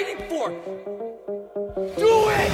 [0.00, 0.48] Waiting for?
[1.98, 2.52] Do it!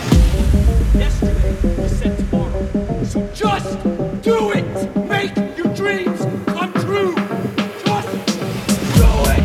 [0.95, 3.05] Yesterday, you said tomorrow.
[3.05, 3.83] So just
[4.23, 4.67] do it!
[5.09, 7.15] Make your dreams come true!
[7.85, 8.11] Just
[8.99, 9.45] do it!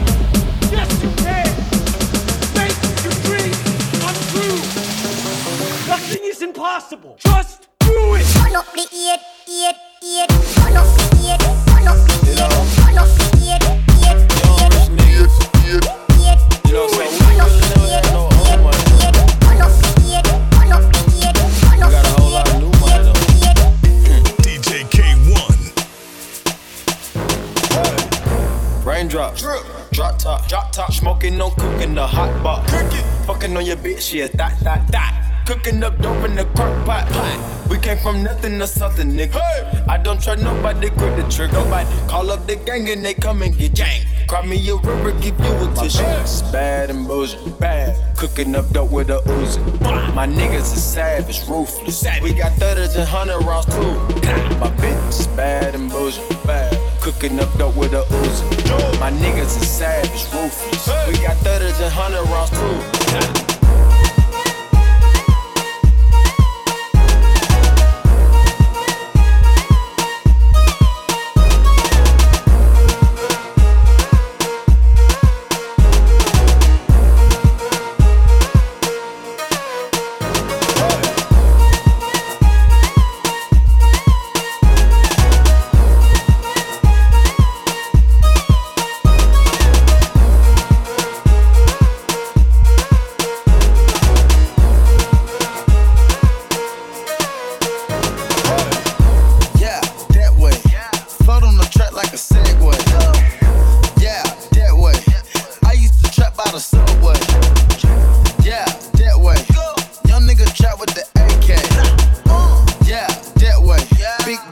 [0.72, 1.50] Yes, you can!
[2.58, 3.62] Make your dreams
[4.02, 4.58] come true!
[5.88, 7.18] Nothing is impossible!
[33.82, 35.46] Fucking on your bitch, yeah, that, that, that.
[35.46, 37.68] Cooking up dope in the crock pot.
[37.70, 39.88] We came from nothing to something, nigga.
[39.88, 41.54] I don't trust nobody, grip the trigger.
[41.54, 44.06] Nobody call up the gang and they come and get jang.
[44.28, 46.04] Cry me a river, give you a tissue.
[46.04, 47.98] It's bad and bullshit, bad.
[48.18, 49.60] Cooking up dope with a Uzi.
[50.14, 52.06] My niggas is savage, ruthless.
[52.22, 53.94] We got thudders and hundred rounds too.
[54.60, 56.78] My bitch is bad and bullshit, bad.
[57.02, 59.00] Cooking up dope with a Uzi.
[59.00, 60.88] My niggas is savage, ruthless.
[61.08, 63.51] We got thudders and hundred rounds too.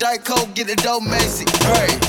[0.10, 1.46] Big Dyco, get it dope, Macy.
[1.66, 2.00] Hey.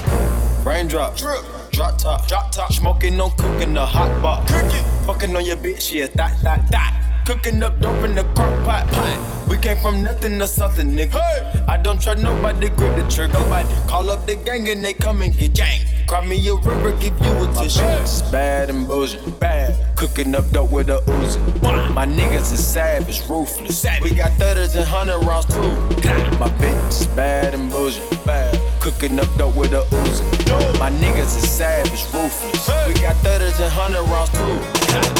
[0.64, 4.46] Raindrop, drip, drop top, drop top, smoking, no cooking, the hot pot.
[4.48, 7.09] Cooking, fucking on your bitch, yeah, that, that, that.
[7.26, 9.48] Cooking up dope in the crock pot.
[9.48, 11.68] We came from nothing to something, nigga.
[11.68, 13.34] I don't trust nobody, grip the trigger.
[13.34, 15.80] Nobody call up the gang and they come and get gang.
[16.06, 17.82] Cry me a river, give you a tissue.
[17.82, 19.76] It's bad and bullshit, bad.
[19.96, 21.94] Cooking up dope with a Uzi.
[21.94, 23.86] My niggas is savage, ruthless.
[24.02, 25.60] We got thudders and hundred rounds too.
[26.38, 28.58] My bitch is bad and bullshit, bad.
[28.80, 30.78] Cooking up dope with a Uzi.
[30.80, 32.68] My niggas is savage, ruthless.
[32.88, 35.19] We got thudders and hundred rounds too.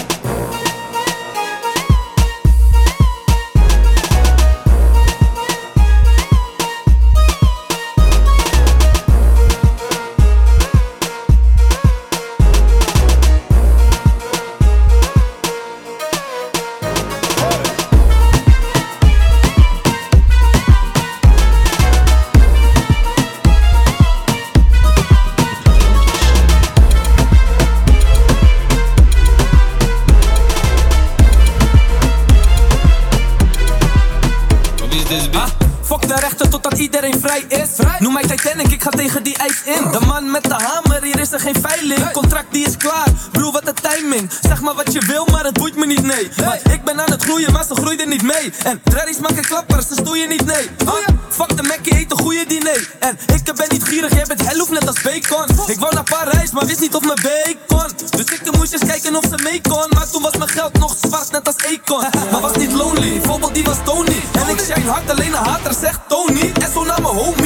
[38.80, 39.90] Ik ga tegen die ijs in.
[39.90, 42.12] De man met de hamer, hier is er geen veiling.
[42.12, 44.30] Contract die is klaar, broer wat de timing.
[44.40, 46.30] Zeg maar wat je wil, maar het boeit me niet, nee.
[46.36, 48.52] Want ik ben aan het groeien, maar ze groeiden niet mee.
[48.64, 50.70] En Dreddy's maken klappers, ze stoeien niet, nee.
[50.84, 50.94] Ah,
[51.28, 52.90] fuck de Mackie, eet een goede diner.
[52.98, 55.46] En ik ben niet gierig, jij bent helft net als bacon.
[55.66, 57.90] Ik wou naar Parijs, maar wist niet of mijn bacon.
[58.10, 59.86] Dus ik moest eens kijken of ze mee kon.
[59.88, 62.04] Maar toen was mijn geld nog zwart, net als Econ.
[62.30, 64.22] Maar was niet lonely, voorbeeld die was Tony.
[64.32, 66.52] En ik shine hard, alleen een hater zegt Tony.
[66.60, 67.39] En zo naar mijn homie,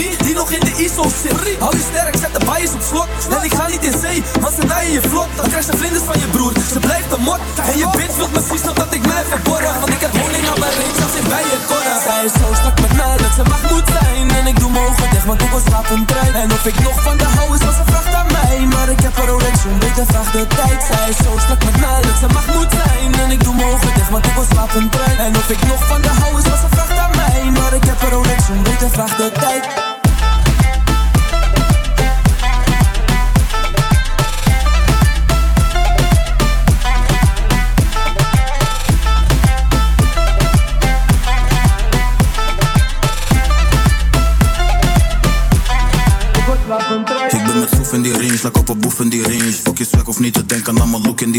[1.02, 1.58] zit.
[1.58, 3.08] Hou je sterk, zet de bias op slot.
[3.36, 5.28] En ik ga niet in zee, want ze naaien je vlot.
[5.36, 7.40] Dan krijg je vlinders van je broer, ze blijft een mot.
[7.70, 9.80] En je bitch wilt precies nog dat ik mij verborgen.
[9.82, 11.98] Want ik heb honing aan mijn reet, zelfs in bij je korren.
[12.06, 14.26] Zij is zo strak met mij dat ze mag moet zijn.
[14.38, 15.64] En ik doe mijn ogen dicht, want ik was
[15.94, 16.34] een trein.
[16.34, 18.56] En of ik nog van de hou is, was ze vraagt aan mij.
[18.72, 20.80] Maar ik heb een Rolex, zo'n beetje vraag de tijd.
[20.90, 23.10] Zij is zo strak met mij dat ze mag moet zijn.
[23.22, 25.18] En ik doe mijn ogen dicht, want ik was een trein.
[25.18, 27.50] En of ik nog van de hou is, was ze vraagt aan mij.
[27.50, 29.93] Maar ik heb Rolex, zo'n beetje vraag de tijd.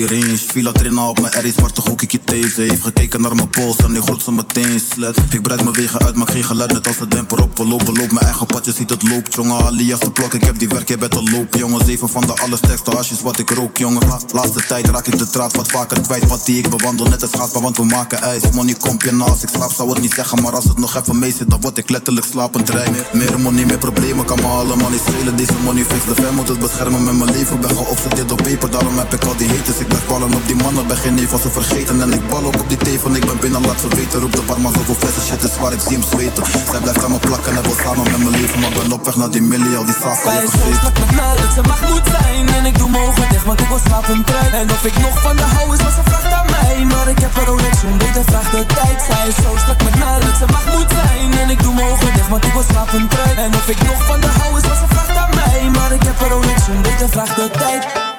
[0.08, 0.38] Die range.
[0.38, 2.62] Villa trainen op mijn Aries, zwarte hoekje deze.
[2.62, 5.18] Heeft gekeken naar mijn pols en die groet ze meteen slet.
[5.30, 7.58] Ik breid mijn wegen uit, maak geen geluid net als de demper op.
[7.58, 9.66] We lopen, loop mijn eigen pad, je ziet het loopt, jongen.
[9.66, 11.86] Alias de plok, ik heb die werk, jij bent al loop, jongen.
[11.86, 14.08] Zeven van de allersterkste asjes wat ik rook, jongen.
[14.08, 16.28] La laatste tijd raak ik de draad wat vaker kwijt.
[16.28, 18.44] Wat die ik bewandel, net als schaatsen, want we maken ijs.
[18.52, 21.20] Money komt je naast, ik slaap zou het niet zeggen, maar als het nog even
[21.20, 22.88] mee zit, dan word ik letterlijk slapend rij.
[23.14, 25.36] Meer money, meer problemen, kan me allemaal niet schelen.
[25.36, 27.62] Deze money fix de fan moet het beschermen met mijn leven.
[27.62, 29.78] Ben geobsedeerd op paper, daarom heb ik al die haters.
[29.78, 32.02] Ik blijf ballen op die mannen, ben geen neef als ze vergeten.
[32.02, 34.20] En ik bal ook op die teven, ik ben binnen, laat ze weten.
[34.20, 36.44] Roep de barman zoveel flessen, shit is waar ik zie hem zweten.
[36.72, 38.60] Zij blijft aan me plakken en wil samen met mijn leven.
[38.62, 40.92] Maar ben op weg naar die millie, al die saaf kan je vergeten.
[41.02, 42.46] Met mij dat ze mag moet zijn.
[42.58, 44.54] En ik doe mijn ogen dicht, want ik wil slapen trein.
[44.62, 46.76] En of ik nog van de hou is, wat ze vraagt aan mij.
[46.92, 48.98] Maar ik heb er Rolex, zo'n beetje vraagt de tijd.
[49.10, 51.30] Zij is zo strak met mij dat ze mag moet zijn.
[51.42, 53.38] En ik doe mijn ogen dicht, want ik wil slapen trein.
[53.46, 55.60] En of ik nog van de hou is, wat ze vraagt aan mij.
[55.76, 58.15] Maar ik heb er Rolex, zo'n beetje vraagt de tijd.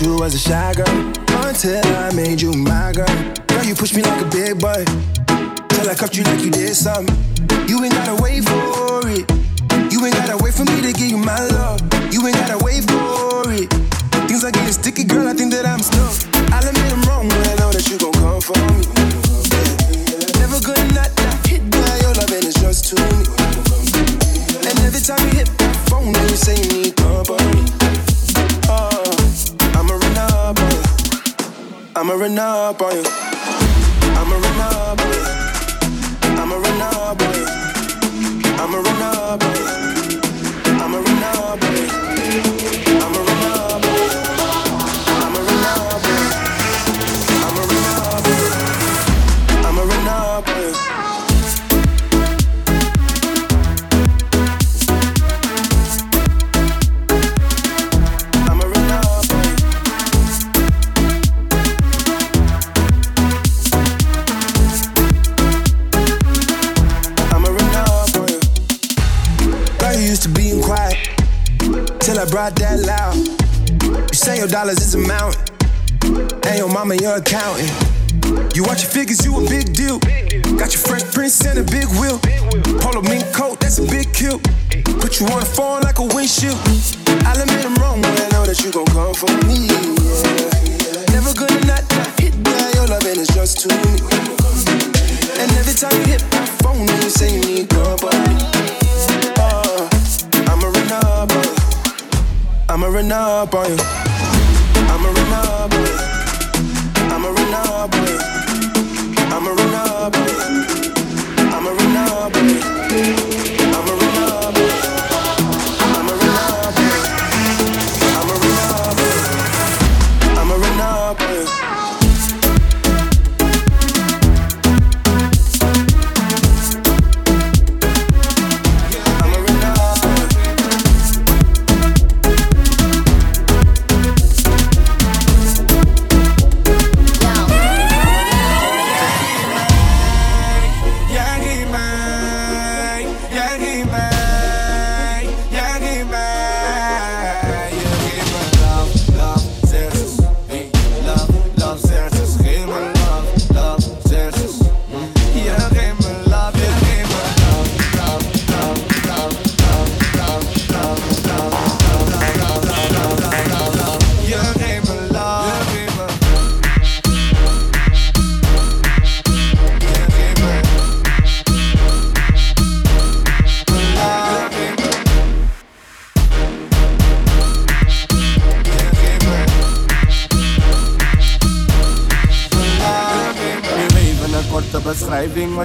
[0.00, 1.12] You was a shy girl
[1.46, 3.06] until I made you my girl.
[3.48, 4.84] Girl, you push me like a big boy
[5.68, 7.14] till I cuffed you like you did something.
[7.66, 9.26] You ain't gotta wait for it.
[9.92, 11.80] You ain't gotta wait for me to give you my love.
[12.12, 13.70] You ain't gotta wait for it.
[14.28, 15.26] Things are getting sticky, girl.
[15.26, 16.07] I think that I'm stuck.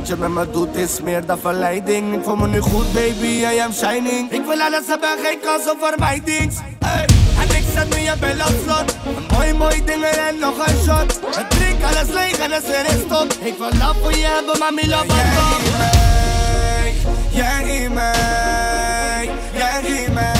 [0.03, 2.13] Wat je met me doet is meer dan verleiding.
[2.13, 4.31] Ik voel me nu goed baby, I am shining.
[4.31, 6.53] Ik wil alles hebben, geen kans op vermijding.
[6.79, 7.05] Hey.
[7.41, 8.95] En ik zet nu je op slot.
[9.31, 11.19] Mooi mooi dingen en nog een shot.
[11.39, 13.33] Ik drink alles leeg en is er is stop.
[13.39, 15.05] Ik wil love voor je hebben, maar mi love
[17.29, 20.32] Jij in mij, jij in mij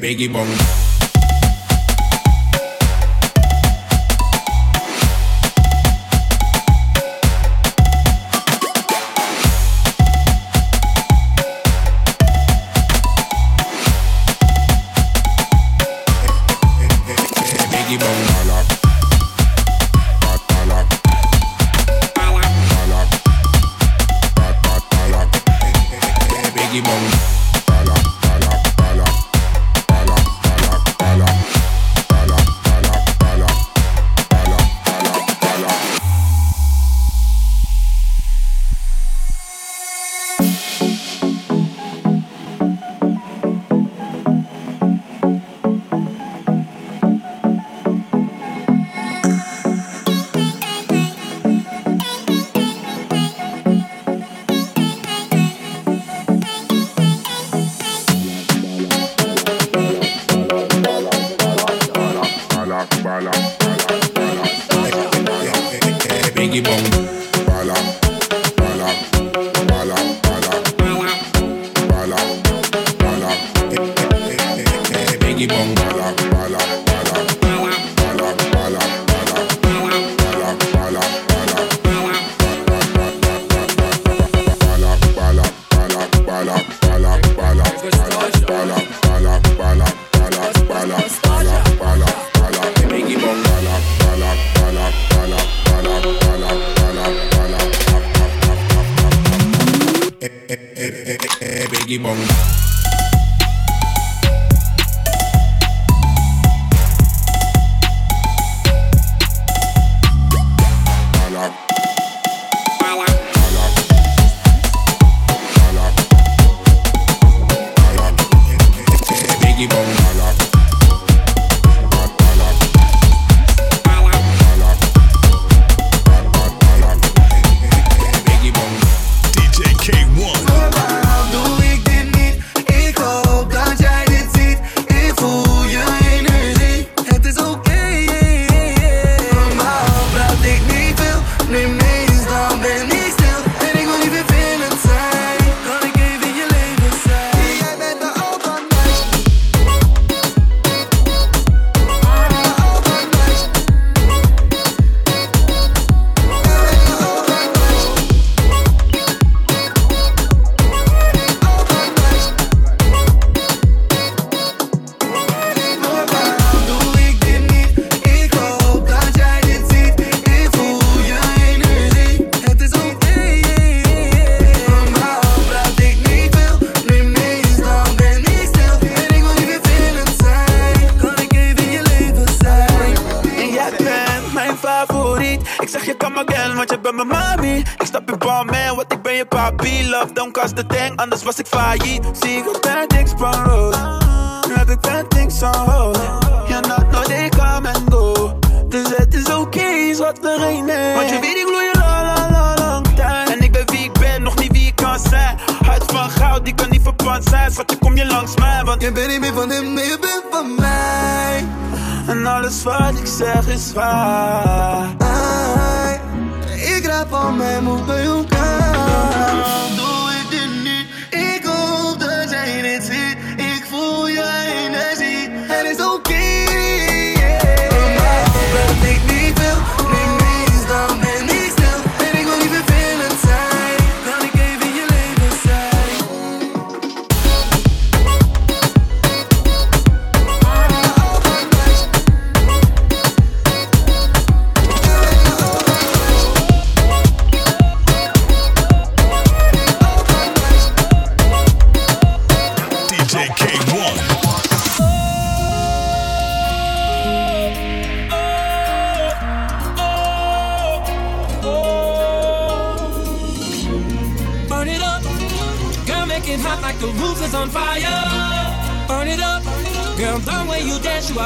[0.00, 1.15] Biggie Bong.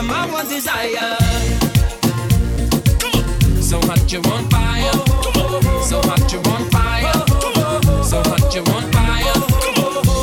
[0.00, 1.16] for my one desire.
[3.60, 4.92] So hot you on fire.
[5.88, 7.12] So hot you on fire.
[8.10, 9.34] So hot you on fire.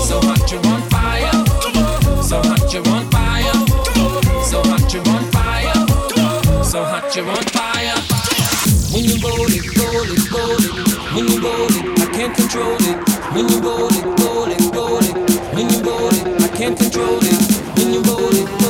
[0.07, 1.37] So hot you on fire.
[2.23, 3.57] So hot you on fire.
[4.49, 6.63] So hot you on fire.
[6.63, 7.97] So hot you on fire.
[8.93, 10.73] When you roll it, roll it, roll it.
[11.13, 12.97] When you roll it, I can't control it.
[13.33, 15.15] When you roll it, roll it, roll it.
[15.53, 17.39] When you roll it, I can't control it.
[17.77, 18.66] When you roll it.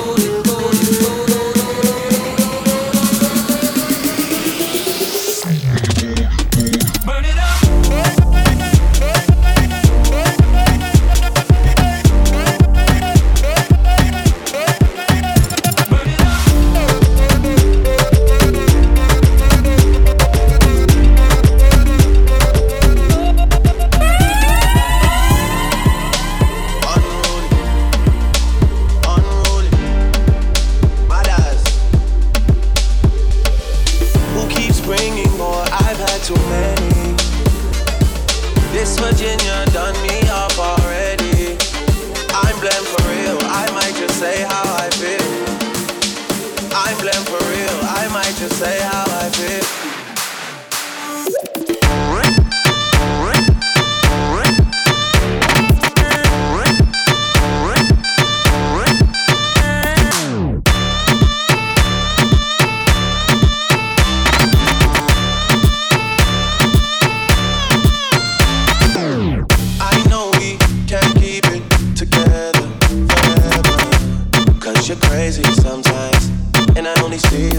[75.27, 76.29] crazy sometimes,
[76.77, 77.56] and I only see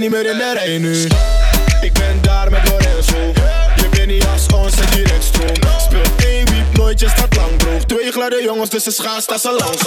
[0.00, 1.02] niet meer in de rij nu.
[1.80, 3.32] Ik ben daar met Lorenzo.
[3.76, 5.78] Je bent niet als ons en direct stroom.
[5.80, 7.84] Speel één wiep, nooit, je staat lang droog.
[7.84, 9.86] Twee gladde jongens, dus ze gaan staan ze langs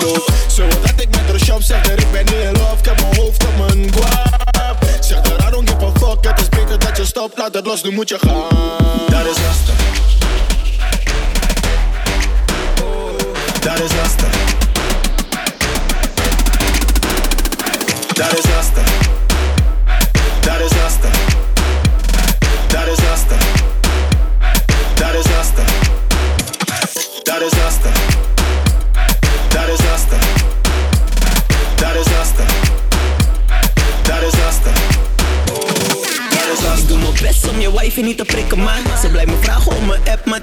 [0.55, 0.67] zo.
[0.67, 2.77] Dat ik met de shop zeg ik ben in love.
[2.79, 4.85] Ik heb mijn hoofd op mijn guap.
[4.99, 7.37] Zeg dat I don't give a fuck, het is beter dat je stopt.
[7.37, 8.52] Laat het los, nu moet je gaan.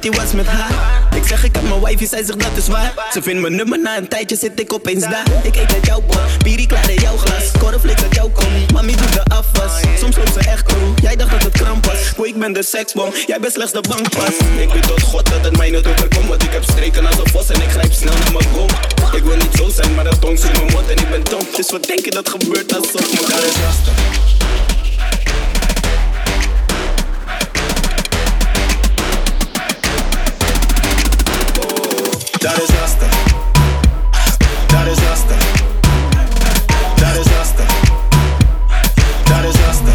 [0.09, 0.71] Was met haar.
[1.15, 2.93] Ik zeg ik heb mijn wifey, zij zegt dat is waar.
[3.13, 5.27] Ze vindt mijn nummer, na een tijdje zit ik opeens daar.
[5.43, 7.51] Ik eet met jouw pot, Piri klaar in jouw glas.
[7.59, 9.73] Korrelflik met jouw kom, mami doet de afwas.
[9.99, 12.15] Soms loopt ze echt krom, jij dacht dat het kramp was.
[12.17, 14.37] Boy, ik ben de seksbom, jij bent slechts de bankpas.
[14.59, 17.31] Ik weet tot god dat het mij niet overkomt Want ik heb streken als een
[17.31, 18.69] vos en ik grijp snel naar mijn kom
[19.13, 21.47] Ik wil niet zo zijn, maar dat tong in mijn mond en ik ben dom.
[21.57, 24.30] Dus wat denk je dat gebeurt als lastig
[32.41, 33.23] Dat is lastig.
[34.67, 35.53] Dat is lastig.
[36.95, 37.67] Dat is lastig.
[39.25, 39.95] Dat is lastig.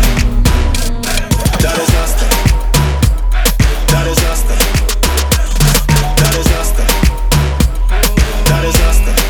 [1.57, 2.27] Dat is lastig.
[3.85, 4.57] Dat is lastig.
[6.15, 6.89] Dat is lastig.
[8.43, 9.23] Dat is lastig.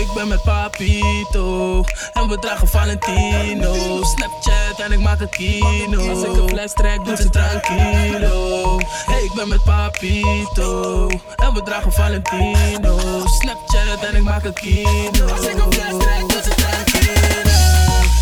[0.00, 3.23] Ik ben met Papito en we dragen Valentino.
[4.84, 6.08] En ik maak een kino.
[6.08, 8.78] Als ik een fles trek, doet ze tranquilo.
[9.06, 12.98] Hey, ik ben met Papito en we dragen Valentino.
[13.40, 15.26] Snapchat en ik maak een kino.
[15.26, 17.52] Als ik een fles trek, doet ze tranquilo.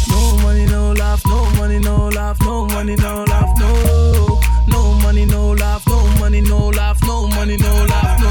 [0.06, 4.38] No money, no love, no money, no love, no money, no love, no.
[4.66, 8.21] No money, no love, no money, no love, no money, no love,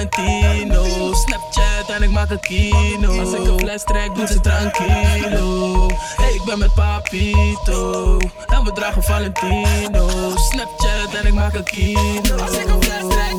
[0.00, 1.14] Valentino.
[1.14, 3.20] Snapchat en ik maak een kino.
[3.20, 5.86] Als ik een fles trek, doet ze tranquilo.
[6.16, 8.16] Hey, ik ben met Papito.
[8.46, 10.08] En we dragen Valentino.
[10.36, 12.36] Snapchat en ik maak een kino.
[12.36, 13.29] Als ik een fles trek,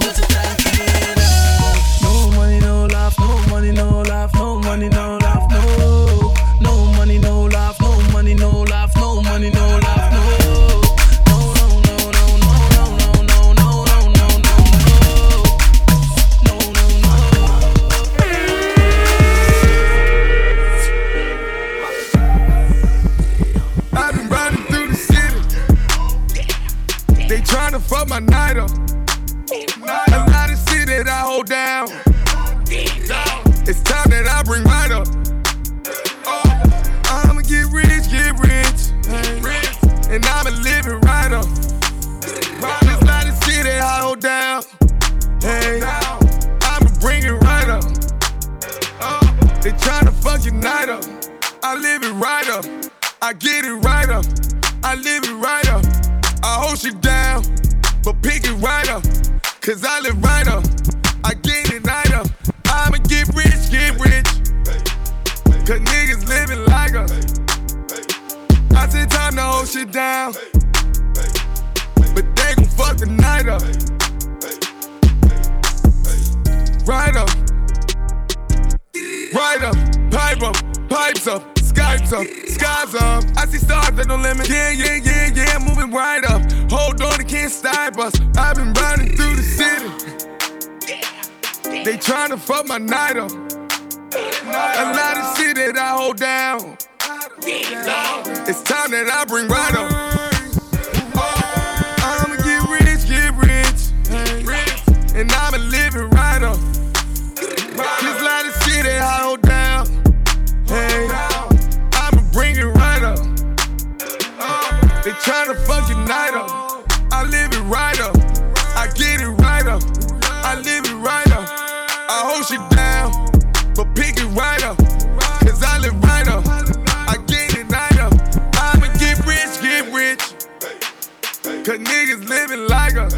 [131.71, 133.13] Cause niggas living like us.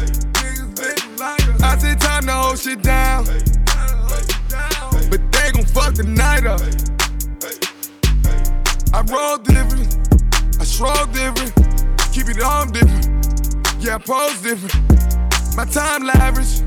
[1.60, 3.24] I said time to hold shit down.
[5.10, 6.60] But they gon' fuck the night up.
[8.94, 9.98] I roll different.
[10.60, 11.52] I stroll different.
[12.12, 13.26] Keep it on different.
[13.80, 14.72] Yeah, I pose different.
[15.56, 16.60] My time lavish.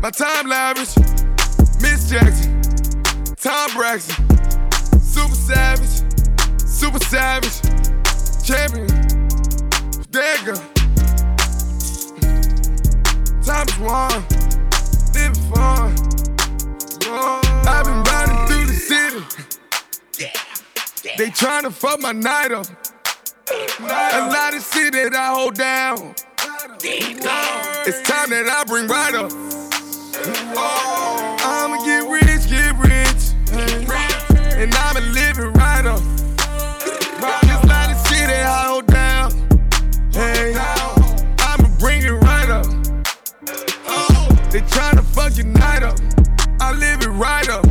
[0.00, 0.96] My time lavish.
[1.82, 2.62] Miss Jackson.
[3.36, 4.30] Toni Braxton.
[4.98, 6.02] Super savage.
[6.62, 7.60] Super savage.
[8.46, 8.86] Champion.
[10.10, 10.77] Dagger.
[13.48, 14.10] Times one.
[15.14, 15.96] Living fun.
[17.66, 19.20] I've been riding through the city.
[21.16, 22.66] They tryna fuck my night up.
[23.50, 26.14] A lot of shit that I hold down.
[26.82, 29.32] It's time that I bring right up.
[31.40, 33.32] I'ma get rich, get rich.
[34.58, 36.17] And I'ma live it right up.
[44.50, 45.98] They tryna fuck your night up.
[46.58, 47.66] I live it right up.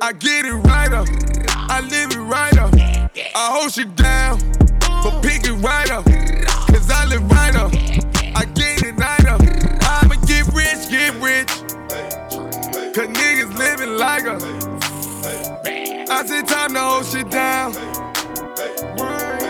[0.00, 1.06] I get it right up.
[1.48, 2.72] I live it right up.
[2.74, 4.38] I hold shit down,
[4.80, 6.04] but pick it right up.
[6.04, 7.72] Cause I live right up.
[8.34, 9.40] I get it right up.
[9.82, 11.48] I'ma get rich, get rich.
[12.94, 14.42] Cause niggas living like us.
[16.10, 17.74] I said time to hold shit down.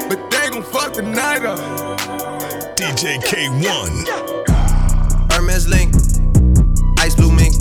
[0.09, 1.59] But they gon' fuck the night up.
[2.77, 4.35] DJ Kay-One.
[5.31, 5.93] Hermes link,
[7.05, 7.53] ice blue mink.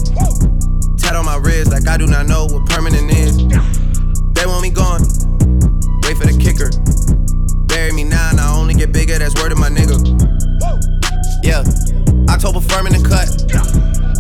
[0.98, 3.36] Tat on my wrist like I do not know what permanent is.
[4.32, 5.04] They want me gone.
[6.08, 6.72] Wait for the kicker.
[7.68, 9.20] Bury me now, and I only get bigger.
[9.20, 10.00] That's word of my nigga.
[11.44, 11.60] Yeah,
[12.32, 13.28] October firm in the cut.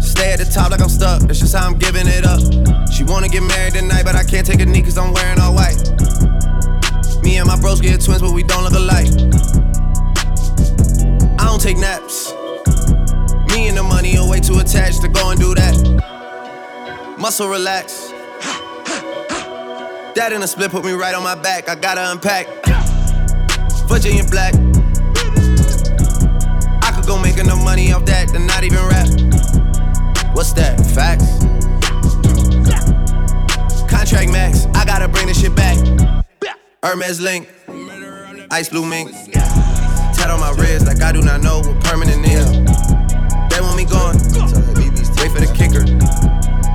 [0.03, 1.21] Stay at the top like I'm stuck.
[1.21, 2.43] That's just how I'm giving it up.
[2.91, 5.55] She wanna get married tonight, but I can't take a knee cause I'm wearing all
[5.55, 5.79] white.
[7.23, 9.07] Me and my bros get twins, but we don't look alike.
[11.39, 12.42] I don't take naps.
[13.53, 15.75] Me and the money are way too attached to go and do that.
[17.19, 18.09] Muscle relax.
[20.15, 21.69] That in a split put me right on my back.
[21.69, 22.47] I gotta unpack.
[23.87, 24.55] Virginia black.
[26.83, 29.07] I could go make enough money off that than not even rap.
[30.35, 30.79] What's that?
[30.95, 31.37] Facts.
[33.87, 34.65] Contract max.
[34.73, 35.77] I gotta bring this shit back.
[36.81, 37.47] Hermes link.
[38.49, 39.11] Ice blue mink.
[39.31, 42.72] Tat on my wrist like I do not know what permanent is.
[43.53, 44.17] They want me gone.
[45.21, 45.85] Wait for the kicker.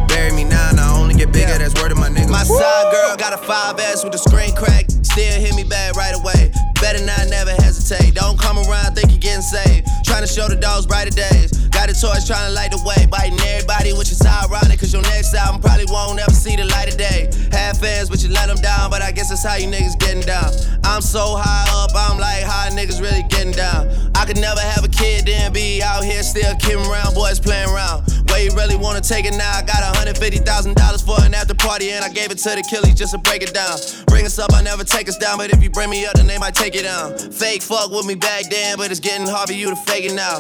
[0.07, 1.59] Bury me now, and I only get bigger.
[1.59, 2.31] That's word of my nigga.
[2.31, 4.87] My side girl got a 5S with a screen crack.
[5.03, 6.53] Still hit me back right away.
[6.81, 8.15] Better not never hesitate.
[8.15, 9.87] Don't come around, think you're getting saved.
[10.05, 11.51] Trying to show the dogs brighter days.
[11.69, 13.07] Got a torch trying to light the way.
[13.11, 14.81] Biting everybody, which is ironic.
[14.81, 17.31] Cause your next album probably won't ever see the light of day.
[17.53, 18.91] Have fans, but you let them down.
[18.91, 20.51] But I guess that's how you niggas getting down.
[20.85, 23.91] I'm so high up, I'm like, how niggas really getting down?
[24.15, 27.69] I could never have a kid, then be out here still kidding around, boys playing
[27.69, 28.07] around.
[28.31, 29.53] Where you really wanna take it now?
[29.59, 33.13] I got $150,000 for an after party, and I gave it to the killies just
[33.13, 33.79] to break it down.
[34.07, 36.27] Bring us up, I never take us down, but if you bring me up, then
[36.27, 37.17] they might take it down.
[37.17, 40.15] Fake fuck with me back then, but it's getting hard for you to fake it
[40.15, 40.39] now.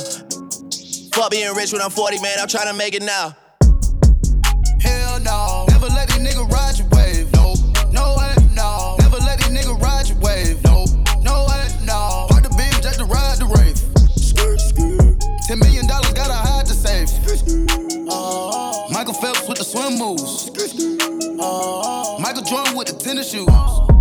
[1.12, 3.36] Fuck being rich when I'm 40, man, I'm trying to make it now.
[4.80, 5.66] Hell no.
[5.68, 7.32] Never let these niggas ride your wave.
[7.32, 7.54] No,
[7.92, 8.96] no way, no.
[9.00, 10.62] Never let these niggas ride your wave.
[10.64, 10.84] No,
[11.22, 12.26] no way, no.
[12.30, 13.78] Park the beam just to ride the rave.
[15.46, 17.10] Ten million dollars gotta hide the safe.
[18.08, 18.88] Uh-huh.
[18.90, 20.50] Michael Phelps with the swim moves.
[21.40, 22.18] Uh-huh.
[22.18, 23.97] Michael Jordan with the tennis shoes.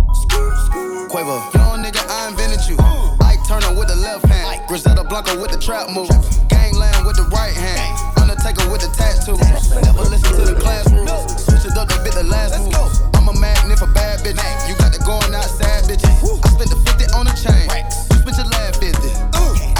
[1.08, 2.76] Quavo, young nigga, I invented you.
[3.24, 4.60] Ike Turner with the left hand.
[4.68, 6.08] Griselda Blanco with the trap move.
[6.48, 7.96] Gangland with the right hand.
[8.20, 9.36] Undertaker with the tattoo.
[9.80, 11.08] Never listen to the classroom.
[11.40, 12.92] Switch it up, they bit the last move.
[13.16, 14.68] I'm a magnet for bad bitches.
[14.68, 16.12] You got the going outside bitches.
[16.44, 17.68] I spent the 50 on the chain.
[18.12, 19.00] You spent your last 50.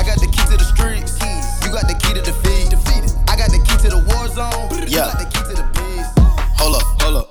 [0.01, 1.21] I got the key to the streets.
[1.61, 2.73] You got the key to defeat.
[3.29, 4.73] I got the key to the war zone.
[4.81, 5.13] You Yeah.
[5.13, 6.09] got the key to the peace.
[6.57, 7.29] Hold up, hold up.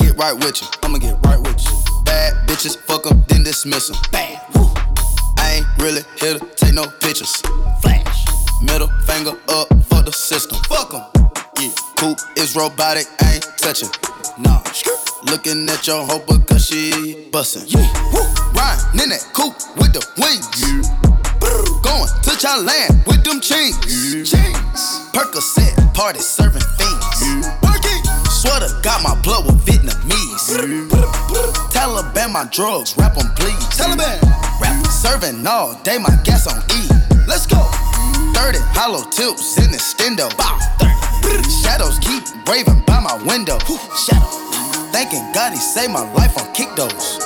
[0.00, 0.68] Get right with you.
[0.82, 1.73] I'ma get right with you.
[2.64, 3.96] Bitches, fuck 'em, then dismiss them.
[3.96, 4.10] 'em.
[4.10, 4.40] Bad.
[5.38, 7.42] I ain't really here to take no pictures.
[7.82, 8.24] Flash.
[8.62, 10.56] Middle finger up for the system.
[10.68, 11.02] Fuck Fuck 'em.
[11.60, 11.70] Yeah.
[11.96, 13.90] Coop is robotic, I ain't touching.
[14.38, 14.62] Nah.
[15.24, 17.64] Looking at your hoe because she bustin'.
[17.66, 17.86] Yeah.
[18.14, 18.24] Woo.
[18.54, 20.48] Riding in that coupe with the wings.
[21.82, 23.76] Going to Thailand with them chains.
[24.30, 24.80] Chains.
[25.12, 27.63] Percocet, party serving fiends.
[28.54, 30.46] Sweater got my blood with Vietnamese.
[31.74, 33.58] Taliban my drugs, rap 'em please.
[33.74, 34.22] Taliban.
[34.60, 36.88] Rap serving all day, my gas on E.
[37.26, 37.58] Let's go.
[38.32, 40.30] 30 hollow tips in the stendo.
[40.38, 40.56] Bow.
[41.62, 43.58] Shadows keep raving by my window.
[44.06, 44.30] Shadow.
[44.92, 47.18] Thanking God he saved my life on kick those.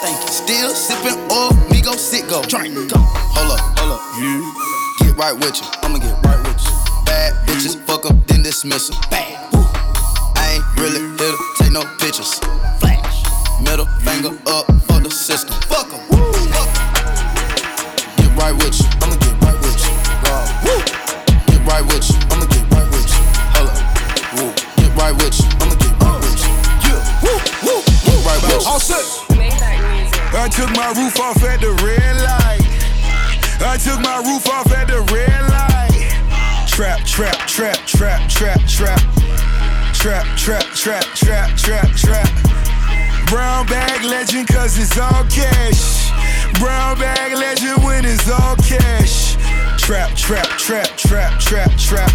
[0.00, 0.30] Thank you.
[0.30, 2.40] Still sipping oil, me go sit go.
[2.42, 2.72] Drink.
[2.92, 4.02] Hold up, hold up.
[5.00, 5.66] Get right with you.
[5.82, 6.72] I'ma get right with you.
[7.04, 8.96] Bad bitches, fuck 'em, then dismiss 'em.
[9.10, 9.57] Bad.
[10.78, 12.38] I really here to take no pictures.
[12.78, 13.26] Flash.
[13.60, 15.58] Middle finger up for the system.
[15.66, 15.98] Fuck 'em.
[18.14, 18.86] Get right with you.
[19.02, 19.90] I'ma get right with you.
[20.62, 20.78] Woo.
[21.50, 22.16] Get right with you.
[22.30, 23.22] I'ma get right with you.
[23.58, 23.78] Hold up.
[24.38, 24.54] Woo.
[24.78, 25.48] Get right with you.
[25.58, 26.52] I'ma get right with you.
[26.86, 27.02] Yeah.
[27.26, 27.42] Woo.
[27.66, 27.82] Woo.
[28.06, 28.70] Get right with you.
[28.70, 29.02] All set.
[30.30, 32.62] I took my roof off at the red light.
[33.66, 36.06] I took my roof off at the red light.
[36.68, 38.30] Trap trap, trap, trap.
[38.30, 39.00] Trap, trap,
[39.98, 41.56] trap, trap, trap, trap.
[41.56, 42.28] Trap, trap.
[43.26, 46.10] Brown bag legend, cause it's all cash.
[46.60, 49.34] Brown bag legend when it's all cash.
[49.76, 52.10] Trap, trap, trap, trap, trap, trap.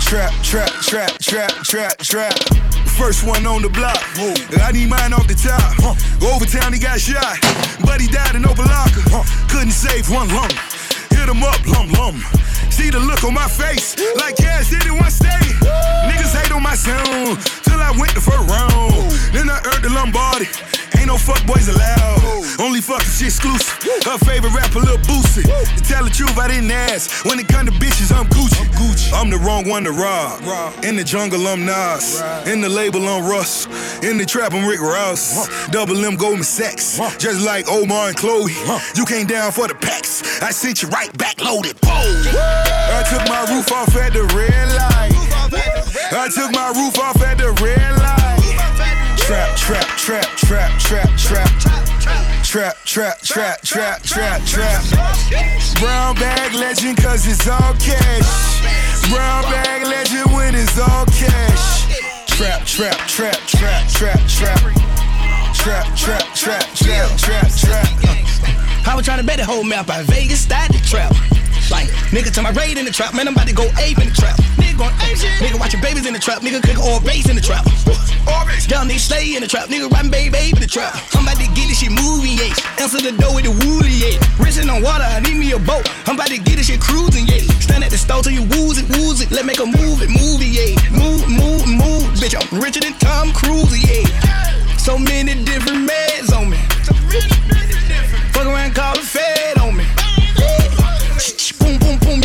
[0.00, 2.38] Trap, trap, trap, trap, trap, trap.
[2.96, 3.98] First one on the block.
[4.62, 5.74] I need mine off the top.
[6.22, 7.38] Overtown, he got shot.
[7.84, 9.02] But he died in Opalaka.
[9.50, 10.54] Couldn't save one lump.
[11.14, 12.16] Hit him up, lum lum.
[12.70, 15.54] See the look on my face, like cash did in one state.
[16.08, 19.10] Niggas hate on my sound, till I went the first round.
[19.32, 20.46] Then I earned the Lombardi.
[20.98, 22.03] Ain't no fuck boys allowed.
[22.58, 23.76] Only fucking shit exclusive.
[24.04, 25.42] Her favorite rapper, Lil Boosie.
[25.42, 27.24] To tell the truth, I didn't ask.
[27.24, 28.64] When it come to bitches, I'm Gucci.
[29.12, 30.40] I'm the wrong one to rob.
[30.84, 32.20] In the jungle, I'm Nas.
[32.46, 33.66] In the label, I'm Russ.
[34.02, 35.48] In the trap, I'm Rick Ross.
[35.68, 36.98] Double M Goldman Sachs.
[37.18, 38.52] Just like Omar and Chloe.
[38.94, 40.42] You came down for the packs.
[40.42, 41.80] I sent you right back loaded.
[41.80, 41.90] Boom.
[41.90, 45.12] I took my roof off at the red light.
[46.12, 49.18] I took my roof off at the red light.
[49.18, 51.83] Trap, trap, trap, trap, trap, trap.
[52.54, 54.84] Trap, trap, trap, trap, trap, trap.
[55.80, 59.10] Brown bag legend, cause it's all cash.
[59.10, 61.82] Brown bag legend when it's all cash.
[62.28, 64.60] Trap, trap, trap, trap, trap, trap.
[65.52, 68.86] Trap, trap, trap, trap, trap, trap.
[68.86, 71.12] I was trying to bet the whole map out Vegas, started the trap.
[71.74, 74.06] Like, nigga, to my raid in the trap, man, I'm about to go ape in
[74.06, 74.38] the trap.
[74.62, 75.34] Nigga going ape shit.
[75.42, 77.66] Nigga watching babies in the trap, nigga cook all base in the trap.
[78.70, 80.94] Young nigga stay in the trap, nigga riding baby baby in the trap.
[81.18, 82.54] I'm about to get this shit moving, yeah.
[82.78, 84.22] Answer the door with the woolly, yeah.
[84.38, 85.82] Racing on water, I need me a boat.
[86.06, 87.42] I'm about to get this shit cruising, yeah.
[87.58, 89.34] Stand at the store till you wooze it, wooze it.
[89.34, 90.78] Let make a move it, movie, yeah.
[90.94, 92.38] Move, move, move, bitch.
[92.38, 94.06] I'm richer than Tom Cruise, yeah.
[94.78, 96.62] So many different meds on me.
[98.30, 99.53] Fuck around, call the Fed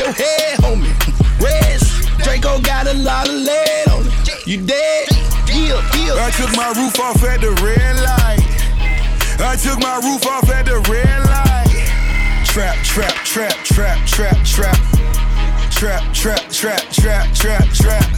[0.10, 0.93] your head, homie.
[1.39, 4.48] Reds, Draco got a lot of lead on it.
[4.48, 5.08] You dead?
[5.48, 6.26] Yeah, yeah.
[6.26, 8.41] I took my roof off at the red light.
[9.39, 11.69] I took my roof off at the red light.
[12.45, 14.78] Trap, trap, trap, trap, trap, trap.
[15.72, 18.10] Trap, trap, trap, trap, trap, trap.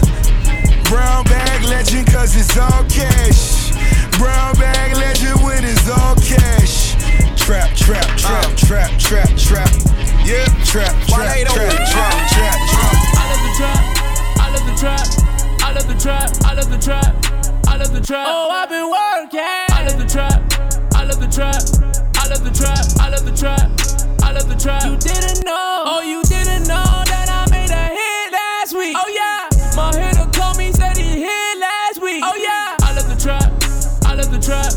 [0.86, 3.72] Brown bag legend, cause it's all cash.
[4.18, 6.96] Brown bag legend when it's all cash.
[7.36, 8.56] Trap, trap, trap, uh.
[8.56, 10.11] trap, trap, trap.
[10.32, 12.96] Yeah, trap, trap, trap, trap, trap, trap.
[13.20, 13.84] I love the trap.
[14.40, 15.04] I love the trap.
[15.60, 16.32] I love the trap.
[16.48, 17.12] I love the trap.
[17.68, 18.28] I love the trap.
[18.30, 19.44] Oh, I've been working.
[19.44, 20.40] I love the trap.
[20.96, 21.60] I love the trap.
[22.16, 22.80] I love the trap.
[23.04, 23.68] I love the trap.
[24.24, 24.86] I love the trap.
[24.88, 25.84] You didn't know.
[25.84, 28.96] Oh, you didn't know that I made a hit last week.
[28.96, 29.52] Oh yeah.
[29.76, 32.24] My hitter called me, said he hit last week.
[32.24, 32.80] Oh yeah.
[32.88, 33.52] I love the trap.
[34.08, 34.72] I love the trap.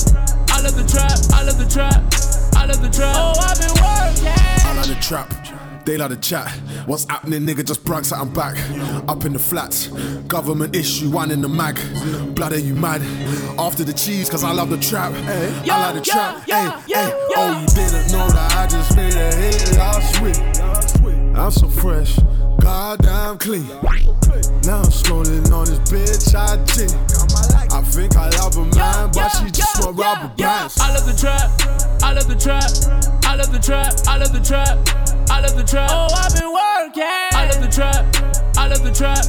[0.50, 1.14] I love the trap.
[1.30, 2.02] I love the trap.
[2.58, 3.14] I love the trap.
[3.14, 4.34] Oh, I've been working.
[4.66, 5.43] I like the trap.
[5.84, 6.50] They like the chat.
[6.86, 7.64] What's happening, nigga?
[7.64, 8.56] Just brags that I'm back.
[9.06, 9.88] Up in the flats.
[10.28, 11.78] Government issue, one in the mag.
[12.34, 13.02] Blood, are you mad?
[13.58, 15.12] After the cheese, cause I love the trap.
[15.12, 16.42] Ay, I like the trap.
[16.48, 17.12] Ay, ay.
[17.36, 20.36] Oh, you didn't know that I just made a hit last week.
[21.36, 22.18] I'm so fresh.
[22.60, 23.66] Goddamn clean.
[24.64, 26.90] Now I'm scrolling on this bitch IG.
[27.72, 30.78] I think I love her, man, but she just want rubber bands.
[30.80, 31.50] I love the trap.
[32.02, 32.70] I love the trap.
[33.24, 33.92] I love the trap.
[34.06, 35.03] I love the trap.
[35.30, 35.90] I love the trap.
[35.92, 37.02] Oh, I've been working.
[37.04, 38.04] I love the trap.
[38.56, 39.24] I love the trap.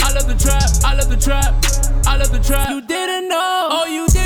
[0.00, 0.68] I love the trap.
[0.84, 1.54] I love the trap.
[2.06, 2.70] I love the trap.
[2.70, 3.68] You didn't know.
[3.70, 4.25] Oh, you didn't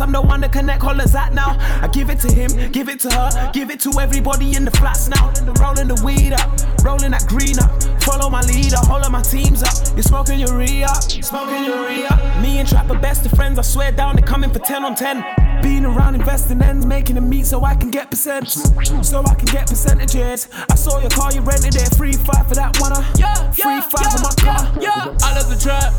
[0.00, 1.56] I'm the one to connect hollers at now.
[1.82, 4.70] I give it to him, give it to her, give it to everybody in the
[4.70, 5.32] flats now.
[5.60, 6.48] Rolling the weed up,
[6.84, 8.02] rolling that green up.
[8.02, 9.74] Follow my leader, all of my teams up.
[9.94, 12.42] You're smoking up, smoking up.
[12.42, 15.49] Me and Trapper best of friends, I swear down, they're coming for 10 on 10.
[15.62, 18.58] Being around investing ends, making a meet so I can get percents.
[19.04, 20.48] So I can get percentages.
[20.70, 22.92] I saw your car, you rented it, free five for that one.
[22.92, 23.04] uh.
[23.16, 24.72] Yeah, free yeah, five yeah, for my car.
[24.80, 25.92] Yeah, I love the trap.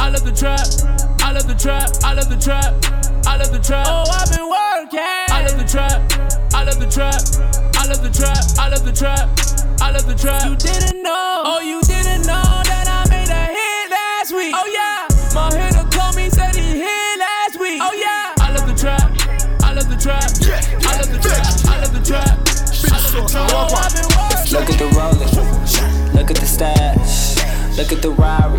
[0.00, 0.66] I love the trap.
[1.20, 1.88] I love the trap.
[2.02, 2.74] I love the trap.
[3.26, 3.86] I love the trap.
[3.88, 5.00] Oh, I've been working.
[5.00, 5.98] I love the trap.
[6.54, 7.20] I love the trap.
[7.76, 8.42] I love the trap.
[8.58, 9.28] I love the trap.
[9.80, 10.44] I love the trap.
[10.48, 11.42] You didn't know.
[11.44, 14.54] Oh, you didn't know that I made a hit last week.
[14.56, 14.93] Oh yeah.
[24.64, 25.28] Look at the roller,
[26.14, 27.36] look at the stash,
[27.76, 28.58] look at the Rari,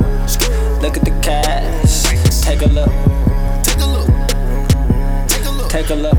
[0.80, 2.04] look at the cash.
[2.44, 2.92] Take a look,
[3.66, 4.08] take a look,
[5.28, 6.18] take a look, take a look.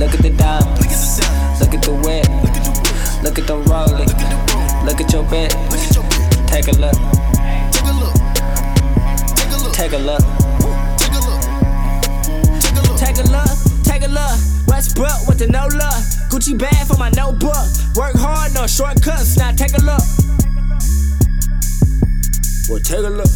[0.00, 1.20] Look at the diamonds,
[1.60, 2.26] look at the whip,
[3.22, 4.10] look at the rolling,
[4.84, 5.52] look at your bit.
[6.50, 6.96] Take a look,
[9.72, 10.24] Take a look.
[10.98, 13.48] Take a look, take a look.
[13.84, 14.38] Take a look.
[14.66, 16.15] Westbrook with the no love.
[16.30, 17.56] Gucci bag for my notebook.
[17.94, 19.36] Work hard, no shortcuts.
[19.36, 20.02] Now take a look.
[22.68, 23.30] Well, take a look.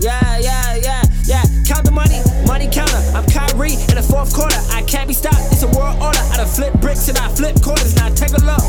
[0.00, 1.42] Yeah, yeah, yeah, yeah.
[1.66, 2.96] Count the money, money counter.
[3.14, 4.56] I'm Kyrie in the fourth quarter.
[4.70, 5.52] I can't be stopped.
[5.52, 6.20] It's a world order.
[6.32, 7.96] I done flip bricks and I flip quarters.
[7.96, 8.64] Now take a look.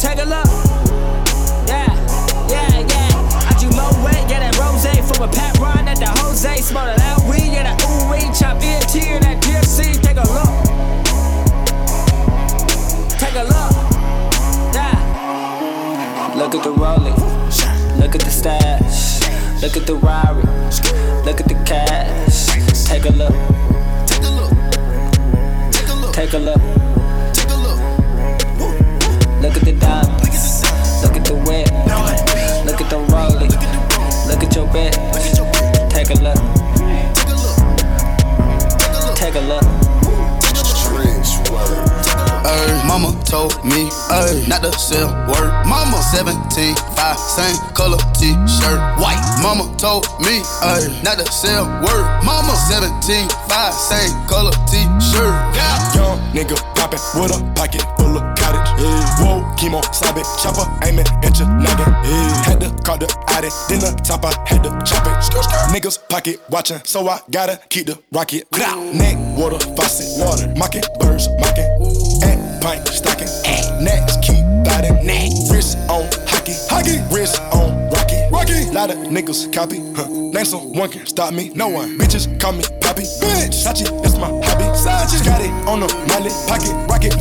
[0.00, 0.69] Take a look.
[4.60, 6.56] Rose from a Pat Ron at the Jose.
[6.60, 8.32] Smell that weed, yeah, that ooh weed.
[8.34, 9.96] Chop ENT in that DFC.
[10.04, 10.52] Take a look.
[13.18, 13.72] Take a look.
[14.76, 16.34] Yeah.
[16.36, 17.18] Look at the Rolex.
[17.98, 19.22] Look at the stash.
[19.62, 20.44] Look at the Rari.
[21.24, 22.46] Look at the cash.
[22.86, 23.34] Take a look.
[24.06, 24.52] Take a look.
[25.72, 26.60] Take a look.
[27.34, 27.80] Take a look.
[29.42, 30.62] Look at the diamonds.
[31.02, 31.70] Look at the whip.
[32.66, 33.79] Look at the Rolex.
[34.30, 34.94] Look at your bed.
[35.90, 36.38] Take a look.
[37.10, 37.50] Take a look.
[39.16, 39.64] Take a look.
[42.46, 45.50] Ay, mama told me, ay, not to sell word.
[45.66, 49.20] Mama 17, 5, same color t-shirt, white.
[49.42, 52.06] Mama told me, ay, not to sell word.
[52.24, 55.34] Mama 17, 5, same color t-shirt.
[55.54, 55.94] Yeah.
[55.94, 58.39] Young nigga poppin' with a pocket full of cottage.
[58.80, 59.20] Yeah.
[59.20, 61.92] Whoa, chemo, sabe, chopper, aiming, inch noggin.
[62.02, 62.44] Yeah.
[62.44, 65.20] Had to call the Addy, then the top I had to chop it.
[65.70, 68.50] Niggas pocket watchin', so I gotta keep the rocket.
[68.52, 71.68] Neck, water, faucet, water, mocking, birds, mocking.
[72.24, 73.28] And pint, stocking.
[73.44, 75.04] at Next, keep biting.
[75.04, 75.30] Neck.
[75.50, 76.98] Wrist on hockey, hockey.
[77.14, 78.70] Wrist on rocky, rocky.
[78.72, 80.08] Lot of niggas copy, huh?
[80.08, 81.50] Name someone can stop me.
[81.54, 81.98] No one.
[81.98, 83.02] Bitches call me Poppy.
[83.02, 84.64] Bitch, Sachi, that's my hobby.
[84.78, 85.24] Sachi.
[85.24, 87.19] Got it on the mallet, pocket, rocket from a wallet.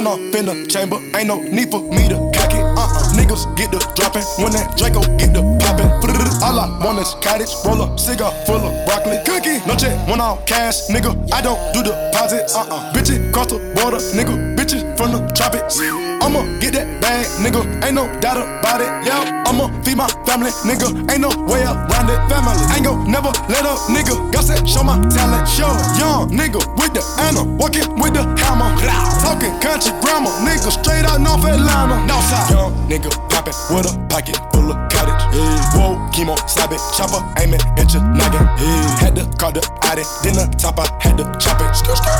[0.00, 2.64] One off in the chamber, ain't no need for me to cock it.
[2.64, 5.92] Uh-uh, niggas get the dropping when that Draco get the popping.
[6.40, 9.20] All I want is cottage, roll up, cigar full of broccoli.
[9.26, 11.12] Cookie, no check, one all cash, nigga.
[11.30, 12.48] I don't do deposit.
[12.48, 14.59] Uh-uh, bitches cross the border, nigga.
[14.70, 15.80] Bitches from the tropics.
[16.22, 17.58] I'ma get that bag, nigga.
[17.82, 18.86] Ain't no doubt about it.
[19.02, 21.10] Yeah, I'ma feed my family, nigga.
[21.10, 22.20] Ain't no way around it.
[22.30, 24.14] Family, ain't gon' never let up, nigga.
[24.30, 25.74] God said, show my talent, show.
[25.98, 28.70] Young nigga with the Anna, walking with the hammer.
[29.18, 31.98] Talking country grammar, nigga straight out North Atlanta.
[32.06, 34.99] Northside, young nigga poppin' with a pocket full of.
[35.32, 35.78] Yeah.
[35.78, 38.44] Whoa, chemo, slap it, chopper, aiming, inch noggin.
[38.58, 38.98] Yeah.
[38.98, 41.70] Had to call the Addy, then the top I had to chop it.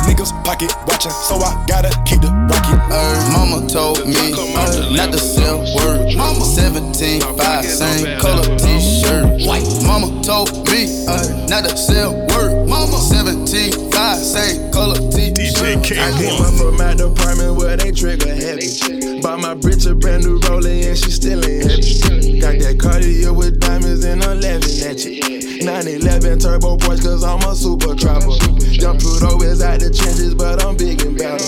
[0.07, 2.79] Niggas pocket watching, so I gotta keep the rocket.
[2.91, 6.15] Ay, mama told me ay, not to sell word.
[6.15, 9.47] Mama 17, 5, same color t-shirt.
[9.47, 9.67] White.
[9.83, 12.67] Mama told me ay, not to sell word.
[12.67, 15.77] Mama 17, 5, same color t-shirt.
[15.91, 19.21] I came up from my department where they trigger heavy.
[19.21, 22.39] Bought my bitch a brand new rollie and she still ain't heavy.
[22.39, 25.65] Got that Cartier with diamonds and I'm laughing at you.
[25.65, 28.37] 911 turbo boys cause I'm a super trapper.
[28.77, 31.41] Jump Pluto is out the trenches, but I'm big and better.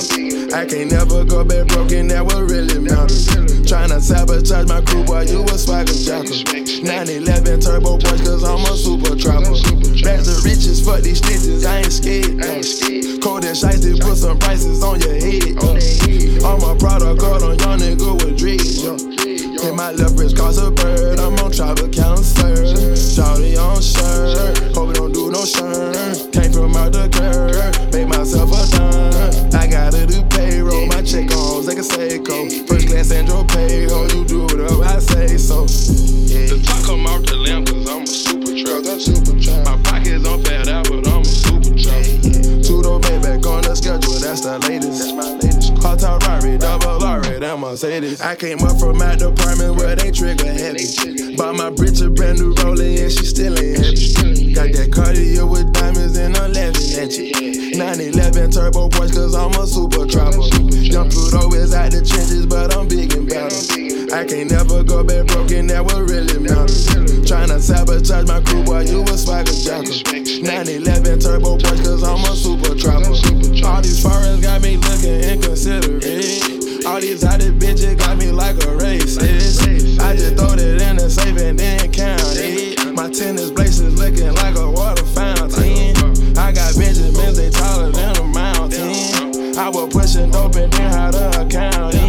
[0.49, 3.30] I can't never go back broken, that what really matters.
[3.70, 6.41] Tryna sabotage my crew, boy, you a swagger jacker.
[6.82, 9.54] 911 turbo boys cause I'm a super trapper.
[10.01, 12.34] Back to riches, fuck these stitches, I ain't scared.
[12.34, 12.49] No.
[13.22, 15.54] Cold and shiesty, put some prices on your head.
[15.62, 15.78] Uh.
[16.49, 19.53] I'm a product girl on young nigga with dreads.
[19.64, 21.22] Hit my left wrist cause a bird.
[21.22, 22.51] I'm on tribal cancer.
[23.16, 24.76] Charlie on shirt.
[24.76, 25.95] Hope it don't do no shirt.
[26.34, 27.93] Came from out the curb.
[27.93, 29.55] Made myself a dime.
[29.55, 30.86] I gotta do payroll.
[30.88, 32.68] My check on like a Seiko.
[32.68, 34.11] First class Andro payroll.
[34.11, 35.61] You do it whatever I say so.
[36.28, 36.51] Yeah.
[36.51, 38.84] The top come out the lamp cause I'm a super truck.
[38.84, 39.64] I'm super truck.
[39.64, 42.03] My pockets on fat out, but I'm a super truck.
[42.68, 44.20] Two door Maybach on the schedule.
[44.20, 44.99] That's the latest.
[44.99, 45.53] That's my latest.
[45.84, 48.21] Hot top Rari, double R, that Mercedes.
[48.21, 51.36] I came up from my department where they trigger heavy.
[51.36, 54.53] Bought my bitch a brand new rollie and she still ain't heavy.
[54.53, 57.75] Got that Cartier with diamonds and I'm laughing at you.
[57.75, 60.47] 911 turbo boys cause I'm a super trapper.
[60.88, 64.03] Jump Pluto is out the trenches, but I'm big and better.
[64.14, 66.86] I can't never go back broken, that what really matters.
[67.26, 69.89] Tryna sabotage my crew, boy, you a swagger jacker.
[70.38, 73.09] 911 turbo boys cause I'm a super trapper.
[73.66, 76.86] All these foreigns got me looking inconsiderate.
[76.86, 79.66] All these other bitches got me like a racist.
[79.99, 82.93] I just throw it in the safe and then count it.
[82.93, 86.38] My tennis braces looking like a water fountain.
[86.38, 89.57] I got Benjamins, they taller than a mountain.
[89.57, 92.03] I was pushing dope and then how to account it.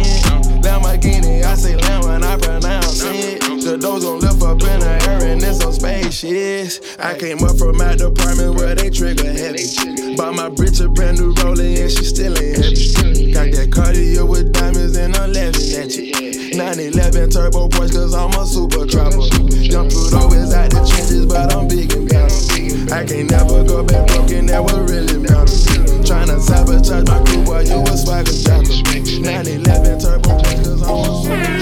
[6.23, 6.97] It's is.
[6.97, 10.15] I came up from my department where they trigger heavy.
[10.15, 13.33] Bought my bitch a brand new rollie and she still ain't heavy.
[13.33, 16.55] Got that Cartier with diamonds and I'm laughing at you.
[16.55, 19.27] 911 turbo Porsche, cause I'm a super trapper.
[19.59, 22.93] Young Pluto is at the trenches, but I'm big and better.
[22.93, 25.67] I can't never go back broken, that was really matters.
[26.07, 28.71] Tryna sabotage my crew, boy, you a swagger jacker.
[29.19, 31.54] 911 turbo Porsche, cause I'm a super trapper.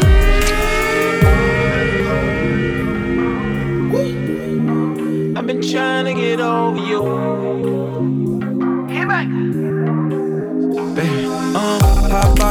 [5.73, 7.01] Trying to get over you.
[8.87, 9.72] Hey, back.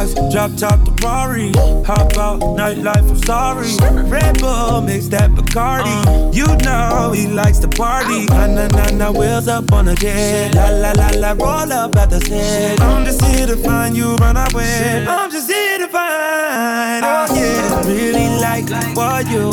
[0.03, 1.53] Uh, drop top the Rari.
[1.86, 3.70] Hop out, nightlife, I'm sorry.
[4.11, 6.34] Red Bull, mix that Bacardi.
[6.34, 8.26] You know he likes to party.
[8.26, 10.57] Na na na na, wheels up on the jet.
[10.57, 12.80] La la la la, roll up at the set.
[12.80, 15.07] I'm just here to find you, run away.
[15.07, 17.05] I'm just here to find.
[17.05, 19.53] Oh yeah, really like what you